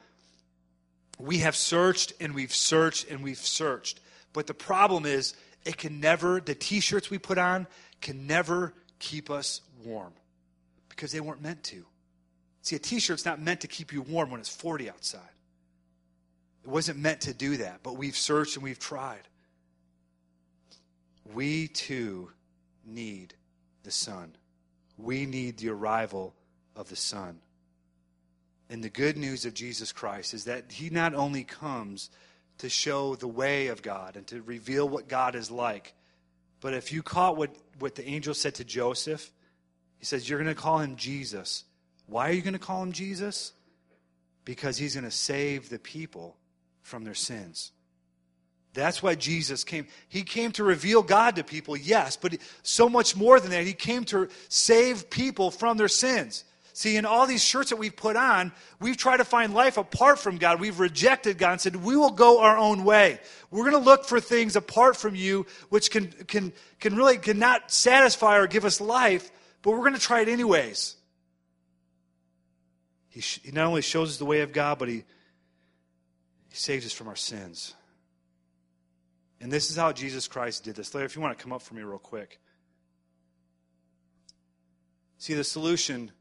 we 1.20 1.38
have 1.38 1.56
searched 1.56 2.14
and 2.20 2.34
we've 2.34 2.52
searched 2.52 3.12
and 3.12 3.24
we've 3.24 3.38
searched. 3.38 4.00
But 4.34 4.48
the 4.48 4.56
problem 4.56 5.06
is, 5.06 5.36
it 5.66 5.78
can 5.78 6.00
never, 6.00 6.42
the 6.42 6.56
t 6.56 6.80
shirts 6.80 7.12
we 7.12 7.20
put 7.20 7.38
on 7.38 7.68
can 8.02 8.26
never 8.26 8.74
keep 8.98 9.30
us 9.30 9.62
warm 9.86 10.14
because 10.90 11.12
they 11.12 11.20
weren't 11.20 11.44
meant 11.44 11.62
to. 11.66 11.86
See, 12.64 12.78
a 12.78 12.80
t 12.80 13.00
shirt's 13.00 13.26
not 13.26 13.42
meant 13.42 13.62
to 13.62 13.68
keep 13.68 13.92
you 13.92 14.02
warm 14.02 14.32
when 14.32 14.40
it's 14.40 14.50
40 14.50 14.90
outside. 14.90 15.22
It 16.64 16.70
wasn't 16.70 16.98
meant 16.98 17.22
to 17.22 17.34
do 17.34 17.58
that, 17.58 17.82
but 17.84 17.98
we've 17.98 18.16
searched 18.16 18.56
and 18.56 18.64
we've 18.64 18.80
tried. 18.80 19.28
We 21.34 21.68
too 21.68 22.32
need 22.86 23.34
the 23.84 23.92
sun. 23.92 24.36
We 24.98 25.26
need 25.26 25.58
the 25.58 25.70
arrival 25.70 26.34
of 26.76 26.88
the 26.88 26.96
sun. 26.96 27.40
And 28.70 28.82
the 28.82 28.90
good 28.90 29.18
news 29.18 29.46
of 29.46 29.54
Jesus 29.54 29.92
Christ 29.92 30.34
is 30.34 30.46
that 30.46 30.72
he 30.72 30.90
not 30.90 31.14
only 31.14 31.44
comes 31.44 32.10
to 32.60 32.70
show 32.70 33.16
the 33.16 33.28
way 33.28 33.68
of 33.68 33.82
God 33.82 34.16
and 34.16 34.26
to 34.28 34.42
reveal 34.42 34.88
what 34.88 35.10
God 35.10 35.36
is 35.36 35.52
like, 35.52 35.94
but 36.62 36.74
if 36.74 36.94
you 36.94 37.04
caught 37.04 37.36
what, 37.36 37.54
what 37.80 37.96
the 37.96 38.08
angel 38.08 38.34
said 38.34 38.56
to 38.56 38.64
Joseph, 38.64 39.30
he 39.98 40.06
says, 40.06 40.30
You're 40.30 40.42
going 40.42 40.56
to 40.56 40.60
call 40.60 40.80
him 40.80 40.96
Jesus. 40.96 41.66
Why 42.08 42.30
are 42.30 42.34
you 42.34 42.42
going 42.42 42.54
to 42.54 42.60
call 42.60 42.84
him 42.84 42.92
Jesus? 42.92 43.54
Because 44.46 44.78
he's 44.78 44.96
going 44.96 45.06
to 45.06 45.12
save 45.12 45.70
the 45.70 45.80
people 45.80 46.36
from 46.82 47.04
their 47.04 47.14
sins. 47.14 47.72
That's 48.74 49.04
why 49.04 49.16
Jesus 49.16 49.64
came. 49.64 49.88
He 50.10 50.24
came 50.24 50.52
to 50.54 50.64
reveal 50.64 51.04
God 51.04 51.36
to 51.36 51.44
people, 51.44 51.78
yes, 51.78 52.18
but 52.18 52.38
so 52.64 52.90
much 52.90 53.16
more 53.16 53.40
than 53.40 53.52
that. 53.52 53.66
He 53.66 53.74
came 53.74 54.04
to 54.06 54.28
save 54.50 55.10
people 55.10 55.52
from 55.52 55.78
their 55.78 55.88
sins. 55.88 56.44
See, 56.76 56.98
in 56.98 57.06
all 57.06 57.28
these 57.28 57.44
shirts 57.44 57.70
that 57.70 57.76
we've 57.76 57.96
put 57.96 58.16
on, 58.16 58.52
we've 58.80 58.98
tried 58.98 59.18
to 59.18 59.26
find 59.26 59.54
life 59.54 59.78
apart 59.78 60.18
from 60.18 60.40
God. 60.40 60.60
We've 60.60 60.80
rejected 60.80 61.38
God 61.38 61.52
and 61.52 61.62
said, 61.62 61.76
we 61.76 61.96
will 61.96 62.10
go 62.10 62.42
our 62.42 62.58
own 62.58 62.84
way. 62.84 63.20
We're 63.52 63.70
going 63.70 63.84
to 63.84 63.90
look 63.90 64.06
for 64.06 64.20
things 64.20 64.56
apart 64.56 64.98
from 64.98 65.14
you 65.14 65.46
which 65.70 65.92
can, 65.92 66.08
can, 66.08 66.52
can 66.80 66.96
really 66.96 67.20
cannot 67.20 67.70
satisfy 67.72 68.40
or 68.40 68.48
give 68.48 68.66
us 68.66 68.82
life, 68.82 69.32
but 69.62 69.72
we're 69.72 69.82
going 69.82 69.94
to 69.94 70.00
try 70.00 70.22
it 70.22 70.30
anyways. 70.30 70.96
He, 73.14 73.22
sh- 73.22 73.42
he 73.44 73.52
not 73.52 73.68
only 73.68 73.84
shows 73.84 74.10
us 74.10 74.18
the 74.18 74.26
way 74.26 74.42
of 74.42 74.52
God, 74.52 74.80
but 74.80 74.88
he, 74.88 75.04
he 76.50 76.56
saves 76.56 76.84
us 76.84 76.92
from 76.92 77.08
our 77.08 77.16
sins. 77.16 77.76
And 79.40 79.52
this 79.52 79.70
is 79.70 79.78
how 79.78 79.92
Jesus 79.92 80.28
Christ 80.28 80.64
did 80.64 80.76
this. 80.76 80.96
Larry, 80.96 81.06
if 81.06 81.16
you 81.16 81.22
want 81.22 81.38
to 81.38 81.44
come 81.44 81.54
up 81.54 81.62
for 81.62 81.76
me 81.76 81.84
real 81.84 82.00
quick. 82.00 82.40
See, 85.20 85.36
the 85.36 85.44
solution. 85.44 86.12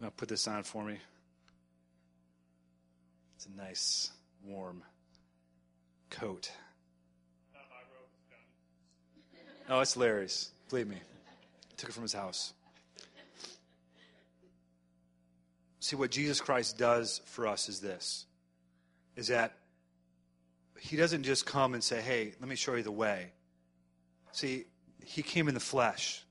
going 0.00 0.10
to 0.12 0.16
put 0.16 0.30
this 0.30 0.48
on 0.48 0.62
for 0.62 0.82
me. 0.82 0.96
It's 3.36 3.46
a 3.46 3.50
nice, 3.54 4.12
warm 4.42 4.82
coat. 6.08 6.50
Oh, 9.68 9.80
it's 9.80 9.94
Larry's. 9.94 10.52
Believe 10.70 10.88
me. 10.88 10.96
I 10.96 11.74
took 11.76 11.90
it 11.90 11.92
from 11.92 12.04
his 12.04 12.14
house. 12.14 12.54
See, 15.80 15.96
what 15.96 16.10
Jesus 16.10 16.40
Christ 16.40 16.78
does 16.78 17.20
for 17.24 17.46
us 17.46 17.68
is 17.68 17.80
this 17.80 18.26
is 19.16 19.28
that 19.28 19.52
he 20.78 20.96
doesn't 20.96 21.24
just 21.24 21.44
come 21.44 21.74
and 21.74 21.82
say, 21.82 22.00
hey, 22.00 22.32
let 22.40 22.48
me 22.48 22.54
show 22.54 22.74
you 22.74 22.84
the 22.84 22.90
way. 22.90 23.32
See, 24.30 24.64
he 25.04 25.22
came 25.22 25.48
in 25.48 25.54
the 25.54 25.60
flesh. 25.60 26.24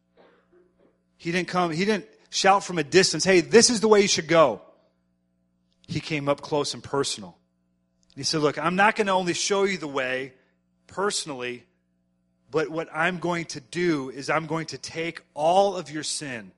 He 1.17 1.33
didn't 1.33 1.49
come, 1.49 1.71
he 1.71 1.83
didn't 1.83 2.05
shout 2.29 2.63
from 2.63 2.77
a 2.77 2.83
distance, 2.83 3.25
hey, 3.25 3.41
this 3.41 3.69
is 3.69 3.81
the 3.81 3.87
way 3.87 4.01
you 4.01 4.07
should 4.07 4.27
go. 4.27 4.61
He 5.87 5.99
came 5.99 6.29
up 6.29 6.41
close 6.41 6.73
and 6.73 6.83
personal. 6.83 7.37
He 8.15 8.23
said, 8.23 8.41
Look, 8.41 8.57
I'm 8.57 8.75
not 8.75 8.95
going 8.95 9.07
to 9.07 9.13
only 9.13 9.33
show 9.33 9.63
you 9.63 9.77
the 9.77 9.87
way 9.87 10.33
personally, 10.87 11.63
but 12.49 12.69
what 12.69 12.89
I'm 12.93 13.19
going 13.19 13.45
to 13.45 13.59
do 13.59 14.09
is 14.09 14.29
I'm 14.29 14.47
going 14.47 14.67
to 14.67 14.77
take 14.77 15.21
all 15.33 15.75
of 15.75 15.89
your 15.89 16.03
sin, 16.03 16.51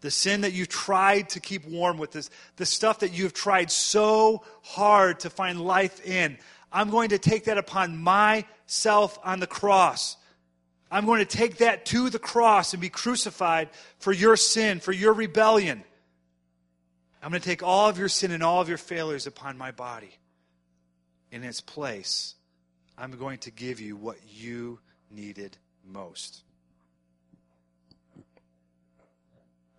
the 0.00 0.10
sin 0.10 0.42
that 0.42 0.52
you've 0.52 0.68
tried 0.68 1.30
to 1.30 1.40
keep 1.40 1.66
warm 1.66 1.98
with, 1.98 2.12
this, 2.12 2.30
the 2.56 2.66
stuff 2.66 3.00
that 3.00 3.12
you've 3.12 3.34
tried 3.34 3.70
so 3.70 4.42
hard 4.62 5.20
to 5.20 5.30
find 5.30 5.60
life 5.60 6.04
in. 6.06 6.38
I'm 6.72 6.90
going 6.90 7.10
to 7.10 7.18
take 7.18 7.44
that 7.44 7.58
upon 7.58 7.96
myself 7.96 9.18
on 9.24 9.40
the 9.40 9.46
cross. 9.46 10.16
I'm 10.90 11.06
going 11.06 11.24
to 11.24 11.36
take 11.36 11.58
that 11.58 11.86
to 11.86 12.10
the 12.10 12.18
cross 12.18 12.72
and 12.72 12.80
be 12.80 12.88
crucified 12.88 13.70
for 13.98 14.12
your 14.12 14.36
sin, 14.36 14.80
for 14.80 14.92
your 14.92 15.12
rebellion. 15.12 15.82
I'm 17.22 17.30
going 17.30 17.42
to 17.42 17.48
take 17.48 17.62
all 17.62 17.88
of 17.88 17.98
your 17.98 18.08
sin 18.08 18.30
and 18.30 18.42
all 18.42 18.60
of 18.60 18.68
your 18.68 18.78
failures 18.78 19.26
upon 19.26 19.58
my 19.58 19.72
body. 19.72 20.16
In 21.32 21.42
its 21.42 21.60
place, 21.60 22.36
I'm 22.96 23.10
going 23.12 23.38
to 23.38 23.50
give 23.50 23.80
you 23.80 23.96
what 23.96 24.16
you 24.28 24.78
needed 25.10 25.56
most. 25.84 26.42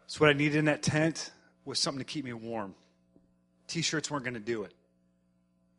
So, 0.07 0.19
what 0.19 0.29
I 0.29 0.33
needed 0.33 0.55
in 0.55 0.65
that 0.65 0.81
tent 0.81 1.31
was 1.65 1.79
something 1.79 1.99
to 1.99 2.05
keep 2.05 2.25
me 2.25 2.33
warm. 2.33 2.73
T 3.67 3.81
shirts 3.81 4.09
weren't 4.09 4.23
going 4.23 4.33
to 4.33 4.39
do 4.39 4.63
it. 4.63 4.73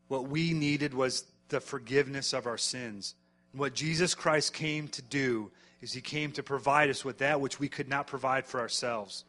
What 0.08 0.28
we 0.28 0.52
needed 0.52 0.94
was 0.94 1.24
the 1.48 1.60
forgiveness 1.60 2.32
of 2.34 2.46
our 2.46 2.58
sins. 2.58 3.14
And 3.52 3.60
what 3.60 3.74
Jesus 3.74 4.14
Christ 4.14 4.52
came 4.52 4.88
to 4.88 5.02
do 5.02 5.50
is 5.80 5.92
he 5.92 6.00
came 6.00 6.32
to 6.32 6.42
provide 6.42 6.90
us 6.90 7.04
with 7.04 7.18
that 7.18 7.40
which 7.40 7.58
we 7.58 7.68
could 7.68 7.88
not 7.88 8.06
provide 8.06 8.44
for 8.44 8.60
ourselves. 8.60 9.24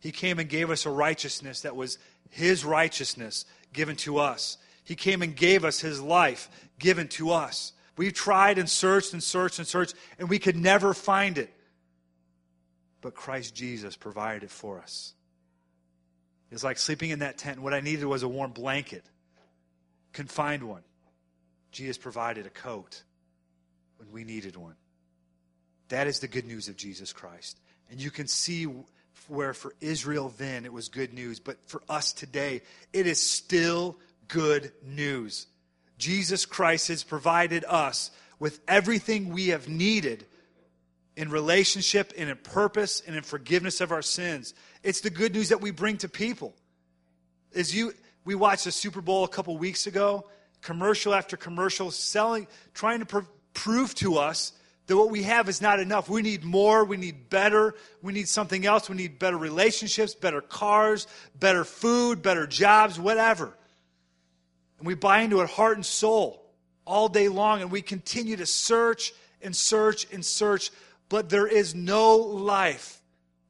He 0.00 0.10
came 0.10 0.38
and 0.38 0.48
gave 0.48 0.70
us 0.70 0.84
a 0.84 0.90
righteousness 0.90 1.62
that 1.62 1.76
was 1.76 1.98
his 2.28 2.64
righteousness 2.64 3.46
given 3.72 3.96
to 3.96 4.18
us. 4.18 4.58
He 4.84 4.96
came 4.96 5.22
and 5.22 5.34
gave 5.34 5.64
us 5.64 5.80
his 5.80 6.02
life 6.02 6.50
given 6.78 7.08
to 7.08 7.30
us. 7.30 7.72
We've 7.96 8.12
tried 8.12 8.58
and 8.58 8.68
searched 8.68 9.14
and 9.14 9.22
searched 9.22 9.58
and 9.58 9.66
searched, 9.66 9.94
and 10.18 10.28
we 10.28 10.38
could 10.38 10.56
never 10.56 10.92
find 10.92 11.38
it. 11.38 11.50
But 13.04 13.14
Christ 13.14 13.54
Jesus 13.54 13.96
provided 13.96 14.44
it 14.44 14.50
for 14.50 14.80
us. 14.80 15.12
It's 16.50 16.64
like 16.64 16.78
sleeping 16.78 17.10
in 17.10 17.18
that 17.18 17.36
tent. 17.36 17.60
What 17.60 17.74
I 17.74 17.80
needed 17.80 18.06
was 18.06 18.22
a 18.22 18.28
warm 18.28 18.52
blanket. 18.52 19.04
Couldn't 20.14 20.32
find 20.32 20.62
one. 20.62 20.80
Jesus 21.70 21.98
provided 21.98 22.46
a 22.46 22.50
coat 22.50 23.02
when 23.98 24.10
we 24.10 24.24
needed 24.24 24.56
one. 24.56 24.76
That 25.90 26.06
is 26.06 26.20
the 26.20 26.28
good 26.28 26.46
news 26.46 26.68
of 26.68 26.78
Jesus 26.78 27.12
Christ. 27.12 27.60
And 27.90 28.00
you 28.00 28.10
can 28.10 28.26
see 28.26 28.66
where 29.28 29.52
for 29.52 29.74
Israel 29.82 30.32
then 30.38 30.64
it 30.64 30.72
was 30.72 30.88
good 30.88 31.12
news, 31.12 31.40
but 31.40 31.58
for 31.68 31.82
us 31.90 32.14
today, 32.14 32.62
it 32.94 33.06
is 33.06 33.20
still 33.20 33.98
good 34.28 34.72
news. 34.82 35.46
Jesus 35.98 36.46
Christ 36.46 36.88
has 36.88 37.04
provided 37.04 37.66
us 37.68 38.10
with 38.38 38.60
everything 38.66 39.28
we 39.28 39.48
have 39.48 39.68
needed 39.68 40.24
in 41.16 41.30
relationship 41.30 42.12
and 42.16 42.28
in 42.28 42.36
purpose 42.36 43.02
and 43.06 43.16
in 43.16 43.22
forgiveness 43.22 43.80
of 43.80 43.92
our 43.92 44.02
sins. 44.02 44.54
It's 44.82 45.00
the 45.00 45.10
good 45.10 45.34
news 45.34 45.50
that 45.50 45.60
we 45.60 45.70
bring 45.70 45.96
to 45.98 46.08
people. 46.08 46.54
As 47.54 47.74
you 47.74 47.94
we 48.24 48.34
watched 48.34 48.64
the 48.64 48.72
Super 48.72 49.00
Bowl 49.00 49.24
a 49.24 49.28
couple 49.28 49.56
weeks 49.56 49.86
ago, 49.86 50.24
commercial 50.62 51.14
after 51.14 51.36
commercial 51.36 51.90
selling 51.90 52.46
trying 52.72 53.00
to 53.00 53.06
pr- 53.06 53.20
prove 53.52 53.94
to 53.96 54.16
us 54.16 54.52
that 54.86 54.96
what 54.96 55.10
we 55.10 55.22
have 55.22 55.48
is 55.48 55.62
not 55.62 55.80
enough. 55.80 56.08
We 56.08 56.22
need 56.22 56.44
more, 56.44 56.84
we 56.84 56.96
need 56.96 57.30
better, 57.30 57.74
we 58.02 58.12
need 58.12 58.28
something 58.28 58.66
else, 58.66 58.88
we 58.88 58.96
need 58.96 59.18
better 59.18 59.38
relationships, 59.38 60.14
better 60.14 60.40
cars, 60.40 61.06
better 61.38 61.64
food, 61.64 62.22
better 62.22 62.46
jobs, 62.46 62.98
whatever. 62.98 63.56
And 64.78 64.86
we 64.86 64.94
buy 64.94 65.20
into 65.20 65.40
it 65.40 65.48
heart 65.48 65.76
and 65.76 65.86
soul 65.86 66.44
all 66.86 67.08
day 67.08 67.28
long, 67.28 67.62
and 67.62 67.70
we 67.70 67.80
continue 67.80 68.36
to 68.36 68.46
search 68.46 69.12
and 69.40 69.56
search 69.56 70.06
and 70.12 70.24
search, 70.24 70.70
but 71.14 71.28
there 71.28 71.46
is 71.46 71.76
no 71.76 72.16
life 72.16 73.00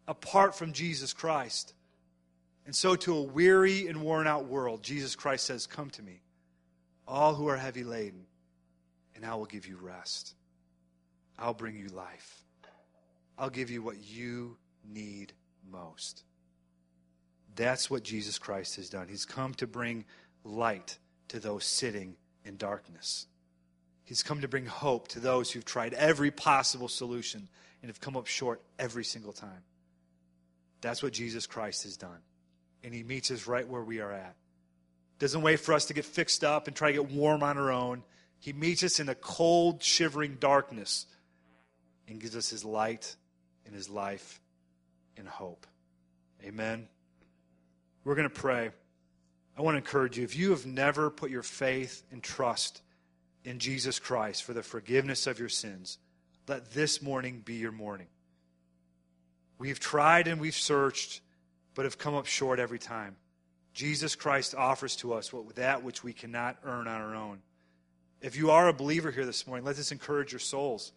apart 0.07 0.55
from 0.55 0.74
Jesus 0.74 1.14
Christ. 1.14 1.72
And 2.66 2.77
so, 2.77 2.94
to 2.94 3.16
a 3.16 3.22
weary 3.22 3.87
and 3.87 4.03
worn 4.03 4.27
out 4.27 4.44
world, 4.44 4.83
Jesus 4.83 5.16
Christ 5.16 5.46
says, 5.46 5.66
Come 5.66 5.88
to 5.92 6.03
me, 6.03 6.20
all 7.09 7.35
who 7.35 7.48
are 7.48 7.57
heavy 7.57 7.83
laden, 7.83 8.27
and 9.16 9.24
I 9.24 9.35
will 9.37 9.46
give 9.46 9.66
you 9.66 9.79
rest. 9.81 10.35
I'll 11.38 11.55
bring 11.55 11.74
you 11.74 11.88
life. 11.88 12.44
I'll 13.38 13.48
give 13.48 13.70
you 13.70 13.81
what 13.81 13.96
you 14.05 14.59
need 14.87 15.33
most. 15.66 16.22
That's 17.57 17.88
what 17.88 18.03
Jesus 18.03 18.38
Christ 18.38 18.77
has 18.77 18.90
done. 18.90 19.09
He's 19.09 19.24
come 19.24 19.55
to 19.55 19.66
bring 19.66 20.05
light 20.44 20.98
to 21.29 21.40
those 21.40 21.64
sitting 21.64 22.16
in 22.44 22.59
darkness. 22.59 23.27
He's 24.05 24.23
come 24.23 24.43
to 24.43 24.49
bring 24.49 24.67
hope 24.67 25.09
to 25.09 25.21
those 25.21 25.51
who've 25.51 25.64
tried 25.64 25.95
every 25.95 26.31
possible 26.31 26.88
solution 26.88 27.49
and 27.83 27.88
have 27.88 28.01
come 28.01 28.17
up 28.17 28.27
short 28.27 28.61
every 28.79 29.05
single 29.05 29.33
time. 29.33 29.62
That's 30.83 31.03
what 31.03 31.14
Jesus 31.14 31.47
Christ 31.47 31.85
has 31.85 31.97
done. 31.97 32.19
And 32.83 32.93
he 32.95 33.03
meets 33.03 33.31
us 33.31 33.47
right 33.47 33.67
where 33.67 33.83
we 33.83 34.01
are 34.01 34.12
at. 34.12 34.37
Doesn't 35.19 35.40
wait 35.40 35.61
for 35.61 35.73
us 35.73 35.87
to 35.87 35.95
get 35.95 36.05
fixed 36.05 36.45
up 36.45 36.67
and 36.67 36.77
try 36.77 36.88
to 36.93 37.03
get 37.03 37.11
warm 37.11 37.43
on 37.43 37.57
our 37.57 37.73
own. 37.73 38.03
He 38.40 38.53
meets 38.53 38.83
us 38.83 39.01
in 39.01 39.09
a 39.09 39.14
cold, 39.14 39.83
shivering 39.83 40.37
darkness 40.38 41.07
and 42.07 42.21
gives 42.21 42.37
us 42.37 42.51
his 42.51 42.64
light 42.64 43.17
and 43.64 43.75
his 43.75 43.88
life 43.88 44.40
and 45.17 45.27
hope. 45.27 45.67
Amen. 46.45 46.88
We're 48.05 48.17
going 48.17 48.29
to 48.29 48.35
pray. 48.35 48.71
I 49.57 49.62
want 49.62 49.77
to 49.77 49.79
encourage 49.79 50.19
you 50.19 50.25
if 50.25 50.37
you 50.37 50.51
have 50.51 50.67
never 50.67 51.09
put 51.09 51.31
your 51.31 51.43
faith 51.43 52.03
and 52.12 52.23
trust 52.23 52.83
in 53.44 53.59
Jesus 53.59 53.98
Christ 53.98 54.42
for 54.42 54.52
the 54.52 54.62
forgiveness 54.62 55.26
of 55.26 55.38
your 55.38 55.48
sins, 55.48 55.98
let 56.48 56.72
this 56.72 57.02
morning 57.02 57.42
be 57.44 57.54
your 57.54 57.72
morning. 57.72 58.07
We've 59.59 59.80
tried 59.80 60.26
and 60.26 60.40
we've 60.40 60.54
searched, 60.54 61.20
but 61.74 61.85
have 61.85 61.98
come 61.98 62.14
up 62.14 62.26
short 62.26 62.59
every 62.59 62.78
time. 62.78 63.16
Jesus 63.72 64.14
Christ 64.14 64.54
offers 64.54 64.96
to 64.96 65.14
us 65.14 65.33
what, 65.33 65.57
that 65.57 65.83
which 65.83 66.04
we 66.04 66.12
cannot 66.12 66.59
earn 66.64 66.87
on 66.87 67.00
our 67.00 67.14
own. 67.14 67.40
If 68.20 68.37
you 68.37 68.50
are 68.50 68.68
a 68.68 68.72
believer 68.72 69.11
here 69.11 69.26
this 69.26 69.46
morning, 69.46 69.64
let 69.64 69.76
this 69.76 69.92
encourage 69.92 70.33
your 70.33 70.38
souls. 70.38 70.92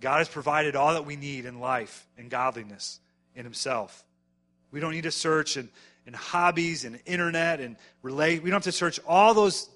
God 0.00 0.18
has 0.18 0.28
provided 0.28 0.76
all 0.76 0.94
that 0.94 1.04
we 1.04 1.16
need 1.16 1.44
in 1.44 1.60
life 1.60 2.06
and 2.16 2.30
godliness 2.30 3.00
in 3.34 3.44
Himself. 3.44 4.04
We 4.70 4.80
don't 4.80 4.92
need 4.92 5.02
to 5.02 5.10
search 5.10 5.56
and 5.56 5.68
and 6.08 6.16
hobbies 6.16 6.86
and 6.86 6.98
internet 7.04 7.60
and 7.60 7.76
relate. 8.00 8.42
We 8.42 8.48
don't 8.48 8.56
have 8.56 8.62
to 8.64 8.72
search 8.72 8.98
all 9.06 9.34
those 9.34 9.68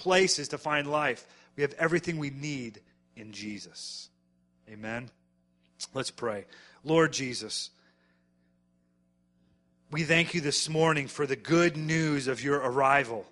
places 0.00 0.48
to 0.48 0.58
find 0.58 0.90
life. 0.90 1.26
We 1.56 1.62
have 1.62 1.74
everything 1.74 2.18
we 2.18 2.30
need 2.30 2.80
in 3.16 3.32
Jesus. 3.32 4.08
Amen. 4.66 5.10
Let's 5.92 6.10
pray. 6.10 6.46
Lord 6.82 7.12
Jesus, 7.12 7.68
we 9.90 10.04
thank 10.04 10.32
you 10.32 10.40
this 10.40 10.70
morning 10.70 11.06
for 11.06 11.26
the 11.26 11.36
good 11.36 11.76
news 11.76 12.28
of 12.28 12.42
your 12.42 12.56
arrival. 12.56 13.26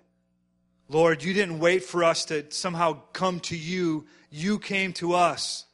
Lord, 0.89 1.23
you 1.23 1.33
didn't 1.33 1.57
wait 1.57 1.83
for 1.83 2.03
us 2.03 2.25
to 2.25 2.45
somehow 2.51 3.01
come 3.13 3.39
to 3.41 3.57
you, 3.57 4.05
you 4.29 4.59
came 4.59 4.93
to 4.93 5.13
us. 5.13 5.65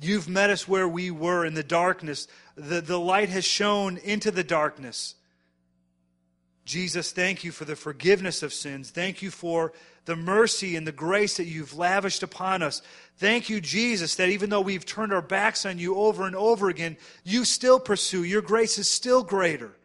You've 0.00 0.30
met 0.30 0.48
us 0.48 0.66
where 0.66 0.88
we 0.88 1.10
were 1.10 1.44
in 1.44 1.52
the 1.52 1.62
darkness. 1.62 2.26
The, 2.56 2.80
the 2.80 2.98
light 2.98 3.28
has 3.28 3.44
shone 3.44 3.98
into 3.98 4.30
the 4.30 4.44
darkness. 4.44 5.14
Jesus, 6.64 7.12
thank 7.12 7.44
you 7.44 7.52
for 7.52 7.66
the 7.66 7.76
forgiveness 7.76 8.42
of 8.42 8.52
sins. 8.52 8.90
Thank 8.90 9.20
you 9.20 9.30
for 9.30 9.72
the 10.04 10.16
mercy 10.16 10.76
and 10.76 10.86
the 10.86 10.92
grace 10.92 11.36
that 11.36 11.44
you've 11.44 11.76
lavished 11.76 12.22
upon 12.22 12.62
us. 12.62 12.82
Thank 13.16 13.48
you, 13.48 13.60
Jesus, 13.60 14.16
that 14.16 14.28
even 14.28 14.50
though 14.50 14.60
we've 14.60 14.84
turned 14.84 15.12
our 15.12 15.22
backs 15.22 15.64
on 15.64 15.78
you 15.78 15.96
over 15.96 16.26
and 16.26 16.34
over 16.34 16.68
again, 16.68 16.96
you 17.24 17.44
still 17.44 17.78
pursue. 17.78 18.24
Your 18.24 18.42
grace 18.42 18.78
is 18.78 18.88
still 18.88 19.22
greater. 19.22 19.76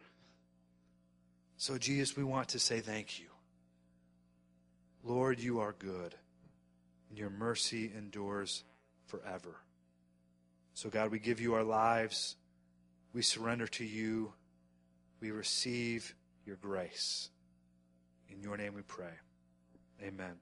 So, 1.56 1.78
Jesus, 1.78 2.16
we 2.16 2.24
want 2.24 2.48
to 2.50 2.58
say 2.58 2.80
thank 2.80 3.18
you. 3.18 3.26
Lord, 5.04 5.40
you 5.40 5.60
are 5.60 5.74
good, 5.78 6.14
and 7.08 7.18
your 7.18 7.30
mercy 7.30 7.90
endures 7.96 8.64
forever. 9.06 9.56
So, 10.74 10.88
God, 10.88 11.10
we 11.10 11.18
give 11.18 11.40
you 11.40 11.54
our 11.54 11.64
lives. 11.64 12.36
We 13.12 13.22
surrender 13.22 13.66
to 13.68 13.84
you. 13.84 14.32
We 15.20 15.30
receive 15.30 16.14
your 16.44 16.56
grace. 16.56 17.30
In 18.30 18.40
your 18.40 18.56
name 18.56 18.74
we 18.74 18.82
pray. 18.82 19.10
Amen. 20.02 20.36